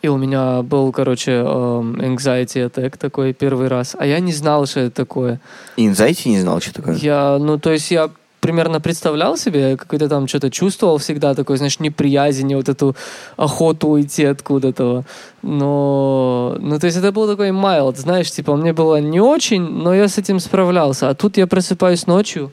[0.00, 3.96] И у меня был, короче, эм, anxiety attack такой первый раз.
[3.98, 5.40] А я не знал, что это такое.
[5.76, 6.94] И Anxiety не знал, что такое?
[6.94, 11.80] Я, ну, то есть я примерно представлял себе, какой-то там что-то чувствовал всегда, такой, знаешь,
[11.80, 12.96] неприязнь, вот эту
[13.36, 15.04] охоту уйти откуда-то.
[15.42, 19.94] Но, ну, то есть это был такой mild, знаешь, типа, мне было не очень, но
[19.94, 21.08] я с этим справлялся.
[21.08, 22.52] А тут я просыпаюсь ночью,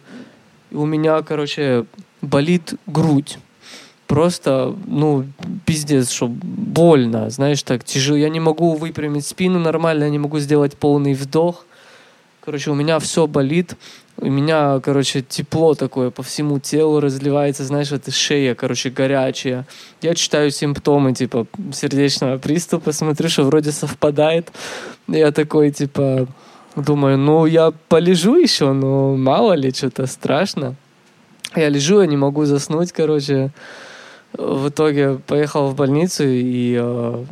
[0.71, 1.85] и у меня, короче,
[2.25, 3.37] болит грудь
[4.07, 5.25] просто, ну,
[5.65, 8.17] пиздец, что больно, знаешь, так тяжело.
[8.17, 11.65] Я не могу выпрямить спину нормально, я не могу сделать полный вдох.
[12.41, 13.75] Короче, у меня все болит.
[14.17, 19.65] У меня, короче, тепло такое по всему телу разливается, знаешь, это шея, короче, горячая.
[20.01, 24.51] Я читаю симптомы, типа, сердечного приступа, смотрю, что вроде совпадает.
[25.07, 26.27] Я такой, типа,
[26.77, 30.75] думаю, ну, я полежу еще, но мало ли, что-то страшно.
[31.55, 33.51] Я лежу, я не могу заснуть, короче
[34.37, 37.23] в итоге поехал в больницу, и э,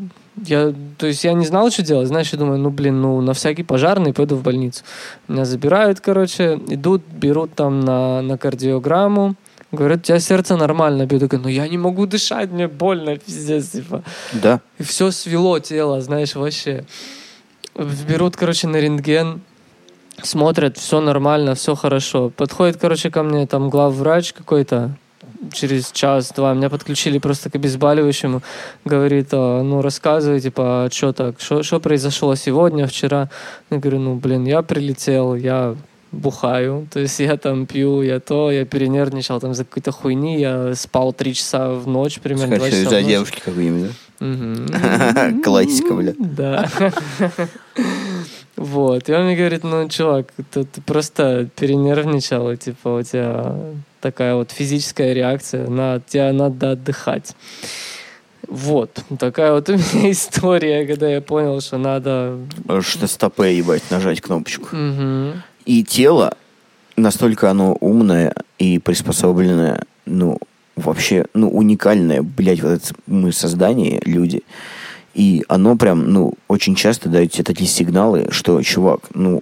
[0.46, 2.08] я, то есть я не знал, что делать.
[2.08, 4.84] Знаешь, я думаю, ну, блин, ну, на всякий пожарный пойду в больницу.
[5.28, 9.36] Меня забирают, короче, идут, берут там на, на кардиограмму,
[9.72, 11.22] говорят, у тебя сердце нормально бьет.
[11.22, 14.04] Я говорю, ну, я не могу дышать, мне больно, пиздец, типа.
[14.34, 14.62] Да.
[14.78, 16.86] И все свело тело, знаешь, вообще.
[18.08, 19.42] Берут, короче, на рентген,
[20.22, 22.30] смотрят, все нормально, все хорошо.
[22.30, 24.92] Подходит, короче, ко мне там главврач какой-то,
[25.52, 28.42] через час-два меня подключили просто к обезболивающему.
[28.86, 33.30] Говорит, а, ну, рассказывай, типа, что так, что произошло сегодня, вчера.
[33.70, 35.76] Я говорю, ну, блин, я прилетел, я
[36.12, 40.76] бухаю, то есть я там пью, я то, я перенервничал там за какой-то хуйни, я
[40.76, 45.34] спал три часа в ночь, примерно два часа за девушки какой-нибудь, да?
[45.44, 46.14] Классика, бля.
[46.20, 46.70] Да.
[48.64, 49.10] Вот.
[49.10, 53.58] И он мне говорит, ну, чувак, ты, ты просто перенервничал, типа, у тебя
[54.00, 57.36] такая вот физическая реакция, на тебе надо отдыхать.
[58.48, 62.38] Вот, такая вот у меня история, когда я понял, что надо...
[62.80, 64.74] Что стопе, ебать, нажать кнопочку.
[64.74, 65.34] Угу.
[65.66, 66.38] И тело,
[66.96, 70.40] настолько оно умное и приспособленное, ну,
[70.78, 74.42] вообще, ну, уникальное, блядь, вот это мы создание, люди.
[75.14, 79.42] И оно прям, ну, очень часто дает тебе такие сигналы, что, чувак, ну,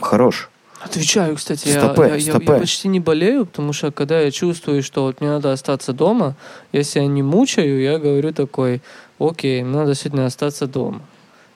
[0.00, 0.48] хорош.
[0.80, 2.52] Отвечаю, кстати, стопе, я, я, стопе.
[2.54, 6.36] я почти не болею, потому что когда я чувствую, что вот мне надо остаться дома,
[6.72, 8.80] если я не мучаю, я говорю такой,
[9.18, 11.02] окей, мне надо сегодня остаться дома.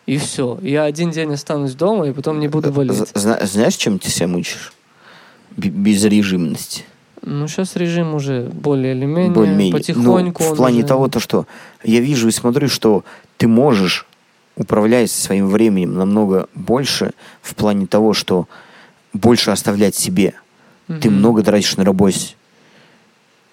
[0.04, 0.58] И все.
[0.60, 3.08] Я один день останусь дома, и потом не буду болеть.
[3.14, 4.74] Зна- знаешь, чем ты себя мучишь?
[5.56, 6.84] Б- безрежимность.
[7.26, 9.72] Ну, сейчас режим уже более или менее, Более-менее.
[9.72, 10.42] потихоньку.
[10.44, 11.46] Ну, в плане уже- того, то, что
[11.82, 13.04] я вижу и смотрю, что
[13.38, 14.06] ты можешь
[14.56, 18.46] управлять своим временем намного больше в плане того, что
[19.12, 20.34] больше оставлять себе.
[20.86, 21.18] Ты Мгм.
[21.18, 22.34] много тратишь на работе.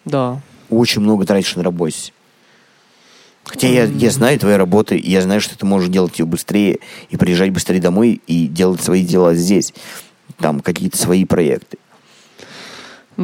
[0.05, 0.41] Да.
[0.69, 2.11] Очень много тратишь на работе.
[3.43, 6.79] Хотя я, я знаю твои работы, и я знаю, что ты можешь делать ее быстрее
[7.09, 9.73] и приезжать быстрее домой и делать свои дела здесь.
[10.37, 11.77] Там какие-то свои проекты.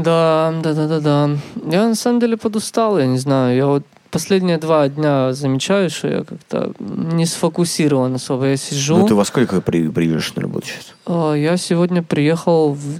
[0.03, 1.29] Да, да, да, да, да.
[1.71, 3.55] Я на самом деле подустал, я не знаю.
[3.57, 8.45] Я вот последние два дня замечаю, что я как-то не сфокусирован особо.
[8.47, 8.97] Я сижу.
[8.97, 10.93] Ну, ты во сколько при, приезжаешь на работу сейчас?
[11.05, 12.99] А, Я сегодня приехал, в,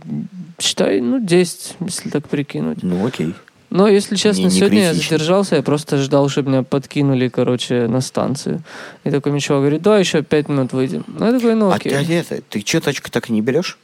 [0.60, 2.84] считай, ну, 10, если так прикинуть.
[2.84, 3.34] Ну, окей.
[3.70, 5.18] Но, если честно, Не- не сегодня я критично.
[5.18, 8.62] задержался, я просто ждал, чтобы меня подкинули, короче, на станцию.
[9.04, 11.04] И такой мне чувак говорит, да, еще пять минут выйдем.
[11.08, 11.92] Ну, я такой, ну, А окей.
[12.06, 13.78] ты, это, ты что, тачку так и не берешь?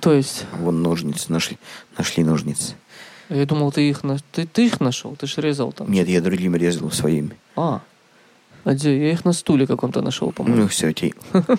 [0.00, 1.58] То есть, Вон ножницы нашли.
[1.98, 2.74] Нашли ножницы.
[3.28, 5.90] я думал, ты их, на- ты, ты их нашел, ты ж резал там.
[5.92, 7.30] Нет, я другими резал своими.
[7.56, 7.80] А,
[8.64, 8.96] а где?
[8.98, 10.62] Я их на стуле каком-то нашел, по-моему.
[10.62, 11.14] Ну, все, окей.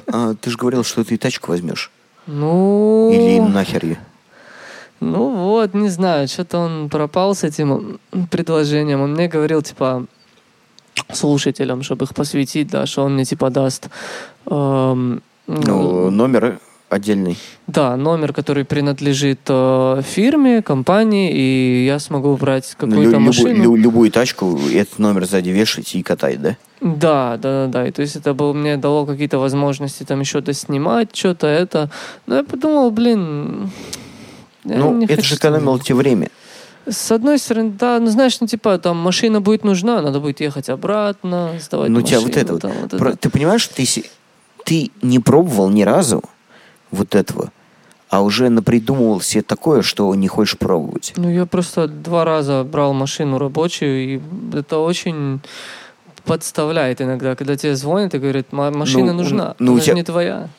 [0.07, 1.91] А, ты же говорил, что ты тачку возьмешь.
[2.27, 3.97] Ну, Или нахер ее.
[4.99, 7.99] ну вот, не знаю, что-то он пропал с этим
[8.31, 9.01] предложением.
[9.01, 10.05] Он мне говорил, типа,
[11.13, 13.89] слушателям, чтобы их посвятить, да, что он мне, типа, даст...
[14.47, 17.37] эм, Ну, номер отдельный.
[17.67, 23.47] Да, номер, который принадлежит э, фирме, компании, и я смогу брать Ну, какую-то лю- машину.
[23.49, 26.57] любую, лю- любую тачку, этот номер сзади вешать и катать, да?
[26.81, 27.87] Да, да, да, да.
[27.87, 31.89] И то есть это был, мне дало какие-то возможности там еще доснимать что-то это.
[32.27, 33.71] Но я подумал, блин,
[34.63, 36.29] ну, это же экономило тебе время.
[36.87, 40.69] С одной стороны, да, ну знаешь, ну типа там машина будет нужна, надо будет ехать
[40.69, 42.61] обратно, сдавать Ну, у тебя вот это вот.
[42.61, 42.97] там, вот это.
[42.97, 43.85] Про- Ты понимаешь, ты,
[44.63, 46.21] ты не пробовал ни разу
[46.91, 47.51] вот этого,
[48.09, 51.13] а уже напридумывал себе такое, что не хочешь пробовать.
[51.17, 54.21] Ну, я просто два раза брал машину рабочую, и
[54.53, 55.41] это очень
[56.23, 59.86] подставляет иногда, когда тебе звонят и говорят, «Ма- машина Ну, нужна, ну, у она же
[59.86, 60.49] тебя- не твоя.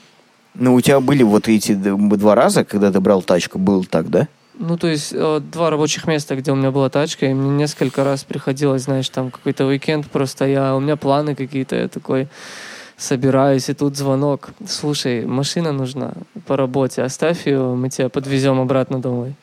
[0.55, 4.29] Ну, у тебя были вот эти два раза, когда ты брал тачку, был так, да?
[4.59, 8.05] Ну, то есть э, два рабочих места, где у меня была тачка, и мне несколько
[8.05, 12.29] раз приходилось, знаешь, там какой-то уикенд, просто я, у меня планы какие-то, я такой
[12.97, 14.51] собираюсь, и тут звонок.
[14.69, 16.13] Слушай, машина нужна
[16.47, 19.35] по работе, оставь ее, мы тебя подвезем обратно домой.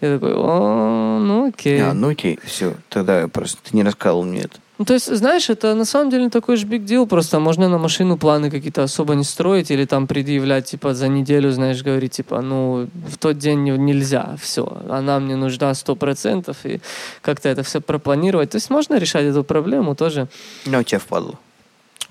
[0.00, 1.80] Я такой, о, ну окей.
[1.82, 4.58] А, ну окей, все, тогда просто ты не рассказывал мне это.
[4.78, 7.78] Ну, то есть, знаешь, это на самом деле такой же big deal, просто можно на
[7.78, 12.42] машину планы какие-то особо не строить или там предъявлять, типа, за неделю, знаешь, говорить, типа,
[12.42, 16.80] ну, в тот день не- нельзя, все, она мне нужна сто процентов, и
[17.22, 18.50] как-то это все пропланировать.
[18.50, 20.28] То есть можно решать эту проблему тоже.
[20.66, 21.38] Ну, у тебя впадло.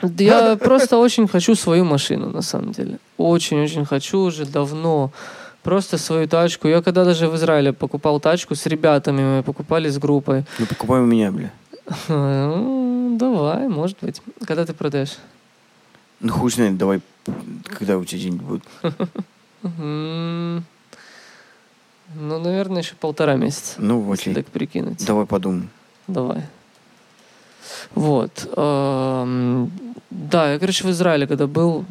[0.02, 3.00] Да Я просто очень хочу свою машину, на самом деле.
[3.18, 5.12] Очень-очень хочу уже давно.
[5.64, 6.68] Просто свою тачку.
[6.68, 10.46] Я когда даже в Израиле покупал тачку с ребятами, мы покупали с группой.
[10.60, 11.52] Ну, покупай у меня, бля.
[12.08, 14.22] Ну, давай, может быть.
[14.46, 15.18] Когда ты продаешь?
[16.20, 17.02] Ну, хуй знает, давай,
[17.66, 18.64] когда у тебя деньги будут.
[22.18, 23.74] Ну, наверное, еще полтора месяца.
[23.78, 24.34] Ну, окей.
[24.34, 25.06] так прикинуть.
[25.06, 25.70] Давай подумаем.
[26.08, 26.44] Давай.
[27.96, 28.32] Вот.
[28.58, 29.70] эм,
[30.10, 31.84] Да, я, короче, в Израиле, когда был,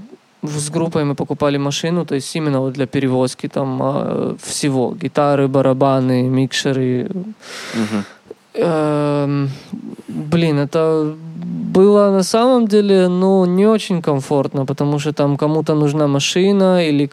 [0.43, 4.95] с группой мы покупали машину, то есть именно вот для перевозки там э, всего.
[5.03, 7.11] Гитары, барабаны, микшеры.
[8.55, 9.51] Эм,
[10.09, 11.13] Блин, это
[11.75, 17.11] было на самом деле, ну, не очень комфортно, потому что там кому-то нужна машина или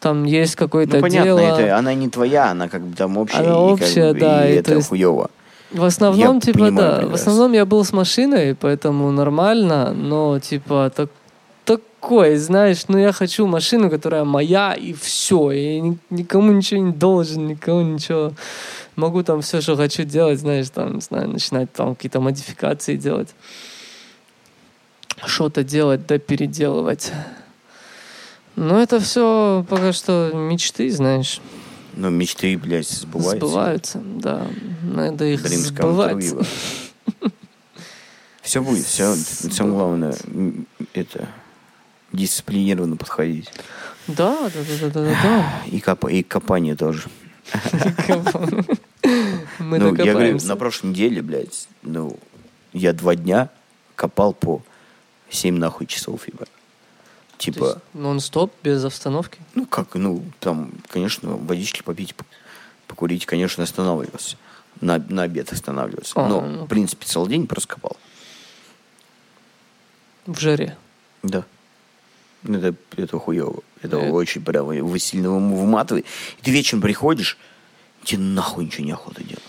[0.00, 1.38] там есть какое-то Ну, понятно, дело.
[1.38, 3.38] это, она не твоя, она как бы там общая.
[3.38, 5.30] Она и как общая, бы, да, И и это то есть- хуево.
[5.72, 6.96] В основном, Я типа, понимаю да.
[6.96, 7.14] В прекрасно.
[7.32, 11.08] основном я был с машиной, поэтому нормально, но, типа, так,
[11.64, 15.50] такой, знаешь, ну я хочу машину, которая моя, и все.
[15.52, 18.32] Я ни- никому ничего не должен, никому ничего.
[18.96, 23.28] Могу там все, что хочу делать, знаешь, там, не знаю, начинать там какие-то модификации делать.
[25.24, 27.12] Что-то делать, да переделывать.
[28.56, 31.40] Но это все пока что мечты, знаешь,
[31.94, 33.36] Но мечты, блядь, сбываются.
[33.46, 33.98] сбываются.
[34.16, 34.46] Да,
[34.92, 36.34] надо их Dreams сбывать.
[38.42, 40.16] Все будет, все, самое главное,
[40.94, 41.28] это
[42.12, 43.50] дисциплинированно подходить.
[44.08, 45.62] Да, да, да, да, да, да.
[45.70, 47.08] И, коп, и копание тоже.
[49.58, 52.18] Мы ну, я говорю, на прошлой неделе, блядь, ну,
[52.72, 53.48] я два дня
[53.94, 54.62] копал по
[55.30, 56.48] 7 нахуй часов, ебать.
[57.38, 59.40] Типа, Нон-стоп, без остановки?
[59.54, 62.14] ну как, ну, там, конечно, водички попить,
[62.86, 64.36] покурить, конечно, останавливался.
[64.82, 66.12] На, на обед останавливался.
[66.16, 66.64] А, Но, ну.
[66.64, 67.96] в принципе, целый день просто копал.
[70.26, 70.76] В жаре.
[71.22, 71.44] Да.
[72.46, 73.62] Это, это хуево.
[73.80, 74.10] Это Э.
[74.10, 76.04] очень прям вы сильно вым- выматывает.
[76.38, 77.38] И ты вечером приходишь,
[78.04, 79.42] тебе нахуй ничего не охота делать.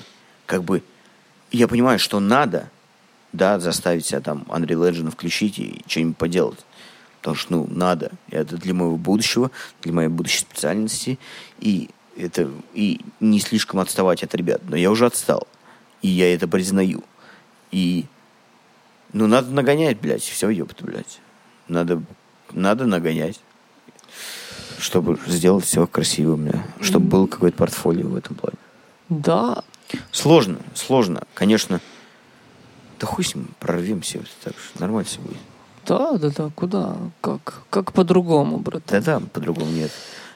[0.45, 0.83] Как бы,
[1.51, 2.69] я понимаю, что надо,
[3.31, 6.59] да, заставить себя там Unreal Engine включить и что-нибудь поделать.
[7.19, 8.11] Потому что, ну, надо.
[8.29, 9.49] Это для моего будущего,
[9.81, 11.17] для моей будущей специальности.
[11.59, 14.61] И это и не слишком отставать от ребят.
[14.67, 15.47] Но я уже отстал.
[16.01, 17.03] И я это признаю.
[17.71, 18.05] И
[19.13, 20.23] ну, надо нагонять, блядь.
[20.23, 21.19] Все, ёпта, блядь.
[21.67, 22.01] Надо,
[22.51, 23.39] надо нагонять.
[24.79, 26.63] Чтобы сделать все красивым, бля.
[26.81, 28.57] Чтобы было какое-то портфолио в этом плане.
[29.09, 29.63] Да.
[30.11, 31.23] Сложно, сложно.
[31.33, 31.79] Конечно.
[32.99, 34.19] Да хуй с ним, прорвемся.
[34.19, 35.37] вот Так что нормально все будет.
[35.85, 36.51] Да, да, да.
[36.55, 36.97] Куда?
[37.21, 37.63] Как?
[37.69, 38.83] Как по-другому, брат?
[38.87, 39.91] Да-да, по-другому нет.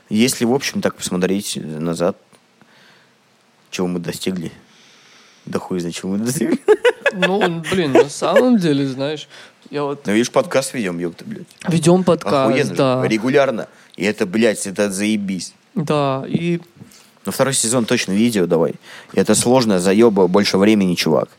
[0.10, 2.18] Если, в общем, так посмотреть назад,
[3.70, 4.52] чего мы достигли,
[5.46, 6.60] да хуй знает, чего мы достигли.
[7.14, 9.28] Ну, блин, на самом деле, знаешь,
[9.70, 11.48] я вот Ну, видишь, подкаст ведем, ёпта, блядь.
[11.68, 13.08] ведем подкаст, Охуенно да.
[13.08, 13.68] регулярно.
[13.96, 15.54] И это, блядь, это заебись.
[15.76, 16.62] Да, и
[17.26, 18.76] Ну, второй сезон точно видео давай.
[19.14, 21.30] Это сложно, заеба, больше времени, чувак.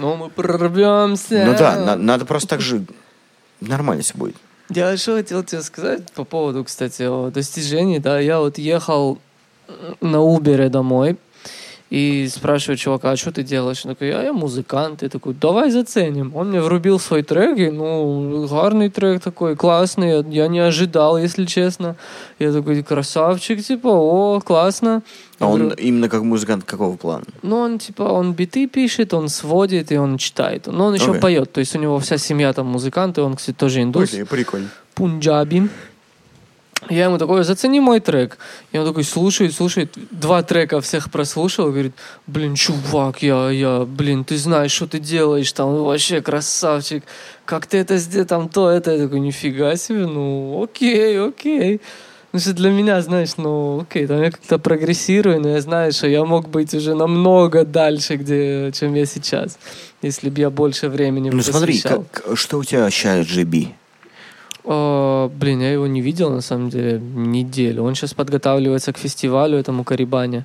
[0.00, 1.44] ну мы прорвемся.
[1.46, 2.84] Ну да, на- надо просто так же...
[3.60, 4.36] Нормально все будет.
[4.70, 6.12] Я еще хотел тебе сказать.
[6.12, 9.18] По поводу, кстати, достижений, да, я вот ехал
[10.00, 11.16] на Убере домой
[11.90, 13.84] и спрашиваю чувака, а что ты делаешь?
[13.84, 15.02] Он такой, а я музыкант.
[15.02, 16.36] Я такой, давай заценим.
[16.36, 21.46] Он мне врубил свой трек, и, ну, гарный трек такой, классный, я, не ожидал, если
[21.46, 21.96] честно.
[22.38, 25.02] Я такой, красавчик, типа, о, классно.
[25.38, 27.24] А Я он говорю, именно как музыкант какого плана?
[27.42, 30.66] ну, он типа, он биты пишет, он сводит и он читает.
[30.66, 31.20] Но он еще Окей.
[31.22, 31.52] поет.
[31.52, 34.10] То есть у него вся семья там музыканты, он, кстати, тоже индус.
[34.28, 34.68] прикольно.
[34.94, 35.68] Пунджаби.
[36.88, 38.38] Я ему такой, зацени мой трек.
[38.72, 41.92] И он такой слушает, слушает, два трека всех прослушал, говорит,
[42.26, 47.02] блин, чувак, я, я, блин, ты знаешь, что ты делаешь, там, вообще красавчик,
[47.44, 48.92] как ты это сделал, там, то, это.
[48.92, 51.80] Я такой, нифига себе, ну, окей, окей.
[52.32, 56.06] Ну, что для меня, знаешь, ну, окей, там я как-то прогрессирую, но я знаю, что
[56.06, 59.58] я мог быть уже намного дальше, где, чем я сейчас,
[60.02, 62.04] если бы я больше времени Ну смотри, посвящал.
[62.12, 63.68] как- что у тебя сейчас GB?
[64.70, 67.84] А, блин, я его не видел, на самом деле, неделю.
[67.84, 70.44] Он сейчас подготавливается к фестивалю этому Карибане.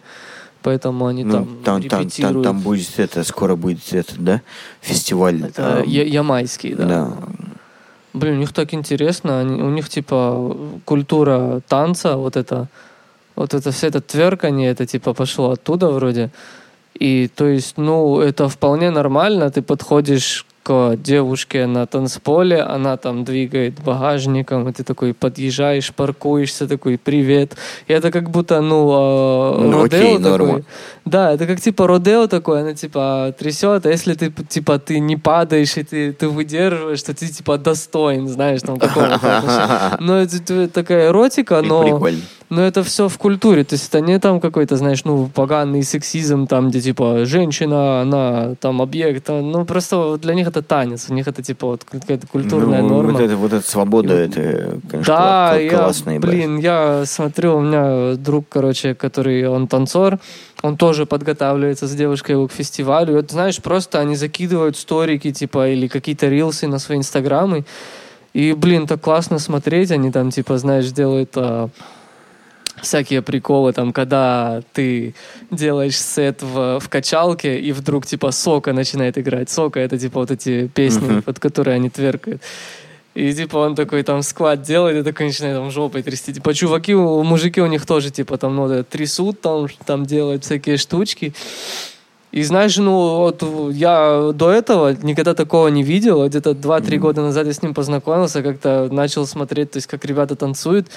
[0.62, 2.44] Поэтому они Ну, там, там, там, там, репетируют.
[2.44, 4.42] там будет это, скоро будет это, да,
[4.80, 5.44] фестиваль.
[5.44, 6.86] Это там, я- ямайский, да.
[6.86, 7.12] да.
[8.14, 9.42] Блин, у них так интересно.
[9.42, 10.56] Они, у них типа
[10.86, 12.68] культура танца, вот это
[13.36, 16.30] Вот это все это тверканье, это типа пошло оттуда вроде.
[17.02, 19.50] И то есть, ну, это вполне нормально.
[19.50, 26.68] Ты подходишь к девушке на танцполе, она там двигает багажником, и ты такой подъезжаешь, паркуешься,
[26.68, 27.58] такой привет.
[27.88, 30.30] И это как будто, ну, э, Ну, родео окей, такой.
[30.30, 30.62] норма.
[31.06, 35.18] Да, это как типа родео такое, она типа трясет, а если ты типа ты не
[35.18, 39.20] падаешь и ты, ты выдерживаешь, то ты типа достоин, знаешь, там такого.
[40.00, 41.84] Ну, это, это такая эротика, но...
[41.84, 42.22] Прикольно.
[42.50, 46.46] Но это все в культуре, то есть это не там какой-то, знаешь, ну, поганый сексизм,
[46.46, 51.14] там, где, типа, женщина, она, там, объект, а, ну, просто для них это танец, у
[51.14, 53.12] них это, типа, вот какая-то культурная Ну, норма.
[53.14, 56.20] Вот, это, вот эта свобода, это, конечно, Да, я, классная.
[56.20, 56.30] бля.
[56.32, 60.20] блин, я смотрю, у меня друг, короче, который, он танцор,
[60.62, 63.14] он тоже подготавливается с девушкой его к фестивалю.
[63.14, 67.66] И вот, знаешь, просто они закидывают сторики, типа, или какие-то рилсы на свои инстаграмы.
[68.34, 69.92] И, блин, так классно смотреть.
[69.92, 71.70] Они там, типа, знаешь, делают а,
[72.84, 75.16] всякие приколы, там, когда ты
[75.52, 79.50] делаешь сет в, в качалке, и вдруг, типа, сока начинает играть.
[79.50, 81.22] Сока— это, типа, вот эти песни, Мгм.
[81.24, 82.42] под которые они тверкают.
[83.16, 86.34] И, типа, он такой там сквад делает, и такой начинает там жопой трясти.
[86.34, 90.78] Типа, чуваки, мужики у них тоже, типа, там, ну, да, трясут, там, там делают всякие
[90.78, 91.34] штучки.
[92.32, 96.28] И знаешь, ну, вот я до этого никогда такого не видел.
[96.28, 100.36] Где-то 2-3 года назад я с ним познакомился, как-то начал смотреть, то есть, как ребята
[100.36, 100.88] танцуют.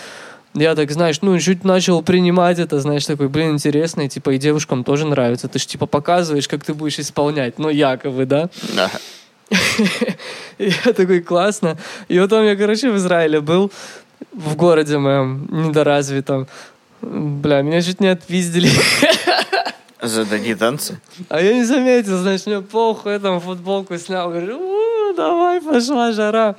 [0.56, 4.38] Я так, знаешь, ну, чуть начал принимать это, знаешь, такой, блин, интересно, и, типа, и
[4.38, 5.48] девушкам тоже нравится.
[5.48, 8.48] Ты же, типа, показываешь, как ты будешь исполнять, ну, якобы, да?
[8.74, 8.90] Да.
[10.58, 11.76] Я такой, классно.
[12.08, 13.70] И потом я, короче, в Израиле был,
[14.32, 16.48] в городе моем недоразвитом.
[17.02, 18.70] Бля, меня чуть не отпиздили.
[20.02, 20.98] За такие танцы?
[21.28, 26.12] А я не заметил, знаешь, мне похуй, я там футболку снял, говорю, «У, давай, пошла
[26.12, 26.56] жара.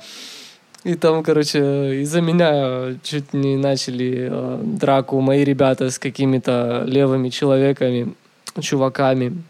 [0.88, 7.28] И там, короче, из-за меня чуть не начали э, драку мои ребята с какими-то левыми
[7.28, 8.14] человеками,
[8.58, 9.42] чуваками.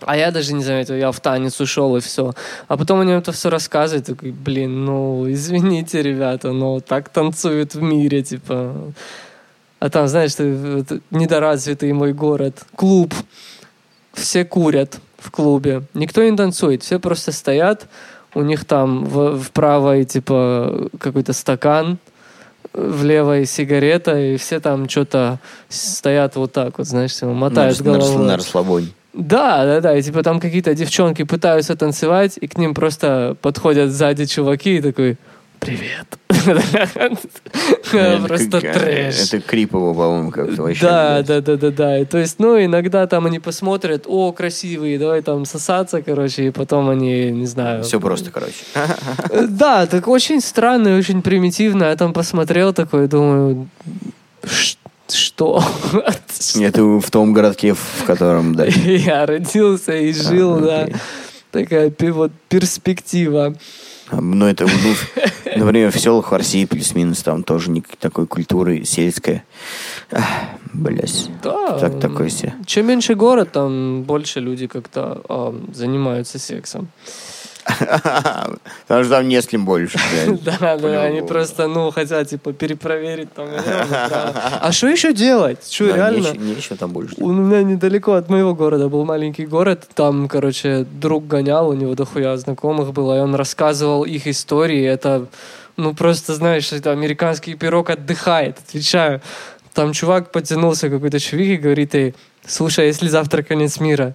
[0.00, 2.32] А я даже не заметил, я в танец ушел и все.
[2.66, 7.82] А потом они это все рассказывают, такой, блин, ну, извините, ребята, но так танцуют в
[7.82, 8.74] мире, типа.
[9.78, 13.14] А там, знаешь, ты- недоразвитый мой город, клуб,
[14.12, 17.86] все курят в клубе, никто не танцует, все просто стоят,
[18.34, 21.98] у них там в, в правой, типа, какой-то стакан,
[22.72, 27.82] в левой сигарета, и все там что-то стоят вот так вот, знаешь, типа, мотают рас-
[27.82, 28.26] головой.
[28.26, 28.88] на расслабоне.
[29.12, 29.96] Да, да, да.
[29.96, 34.80] И типа там какие-то девчонки пытаются танцевать, и к ним просто подходят сзади чуваки и
[34.80, 35.16] такой
[35.60, 36.06] Привет.
[38.26, 39.14] Просто как- трэш.
[39.32, 40.80] Это крипово, по-моему, как-то вообще.
[40.82, 41.98] Да, да, да, да, да.
[41.98, 46.50] И то есть, ну, иногда там они посмотрят, о, красивые, давай там сосаться, короче, и
[46.50, 47.82] потом они, не знаю.
[47.84, 48.54] Все просто, короче.
[49.30, 51.84] Э, Да, так очень странно и очень примитивно.
[51.84, 53.68] Я там посмотрел такой, думаю,
[54.44, 55.62] «Ш- что?
[56.58, 58.64] Это в том городке, в котором, да.
[58.84, 60.88] Я родился и жил, А, да.
[61.50, 63.54] Такая вот перспектива.
[64.12, 64.66] Ну, это,
[65.56, 69.42] ну, например, в селах в России плюс-минус там тоже никакой такой культуры сельской.
[70.10, 70.24] Ах,
[70.72, 71.28] Блядь.
[71.42, 71.78] Да.
[71.78, 72.54] Так такое себе.
[72.66, 76.88] Чем меньше город, там больше люди как-то ам, занимаются сексом.
[77.64, 79.98] Потому что там не с кем больше.
[80.42, 83.48] Да, да, они просто, ну, хотят, типа, перепроверить там.
[84.60, 85.58] А что еще делать?
[85.70, 86.32] Что, реально?
[86.36, 87.14] нечего- там больше.
[87.18, 89.88] У меня недалеко от моего города был маленький город.
[89.94, 94.84] Там, короче, друг гонял, у него дохуя знакомых было, и он рассказывал их истории.
[94.84, 95.26] Это,
[95.76, 99.20] ну, просто, знаешь, это американский пирог отдыхает, отвечаю.
[99.74, 102.14] Там чувак потянулся, какой-то чувак, и говорит ей,
[102.46, 104.14] слушай, а если завтра конец мира,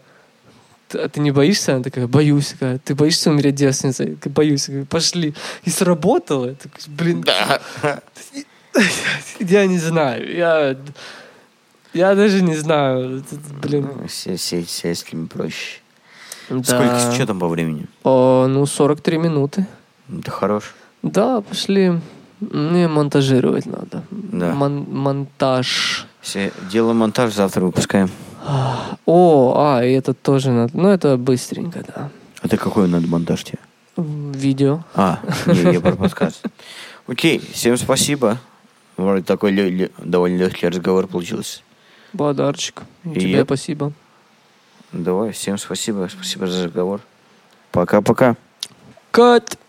[0.93, 1.73] а ты не боишься?
[1.75, 2.49] Она такая, боюсь.
[2.49, 4.17] Такая, ты боишься умереть девственницей?
[4.23, 4.67] Я боюсь.
[4.67, 5.33] Я говорю, пошли.
[5.63, 6.45] И сработало.
[6.49, 7.23] Я такой, блин,
[9.39, 10.35] я не знаю.
[10.35, 10.75] Я,
[11.93, 13.23] я даже не знаю.
[13.61, 13.87] Блин.
[14.09, 15.79] Се- се- Сельскими проще.
[16.49, 16.63] Да.
[16.63, 17.87] Сколько, что там по времени?
[18.03, 19.65] О, ну, 43 минуты.
[20.19, 20.75] Это хорош.
[21.01, 21.99] Да, пошли.
[22.39, 24.03] Мне монтажировать надо.
[24.11, 24.53] Да.
[24.53, 26.05] Мон- монтаж.
[26.25, 28.09] Все, делаем монтаж, завтра выпускаем.
[29.05, 30.75] О, а, и это тоже надо.
[30.75, 32.09] Ну, это быстренько, да.
[32.41, 33.59] А ты какой надо монтаж тебе?
[33.95, 34.83] Видео.
[34.95, 36.43] А, не, я про подкаст.
[37.07, 38.39] Окей, всем спасибо.
[38.97, 41.61] Вроде такой лё- лё- довольно легкий разговор получился.
[43.03, 43.93] И И тебе я- спасибо.
[44.93, 46.09] Давай, всем спасибо.
[46.11, 47.01] Спасибо за разговор.
[47.71, 48.35] Пока-пока.
[49.11, 49.59] Кат!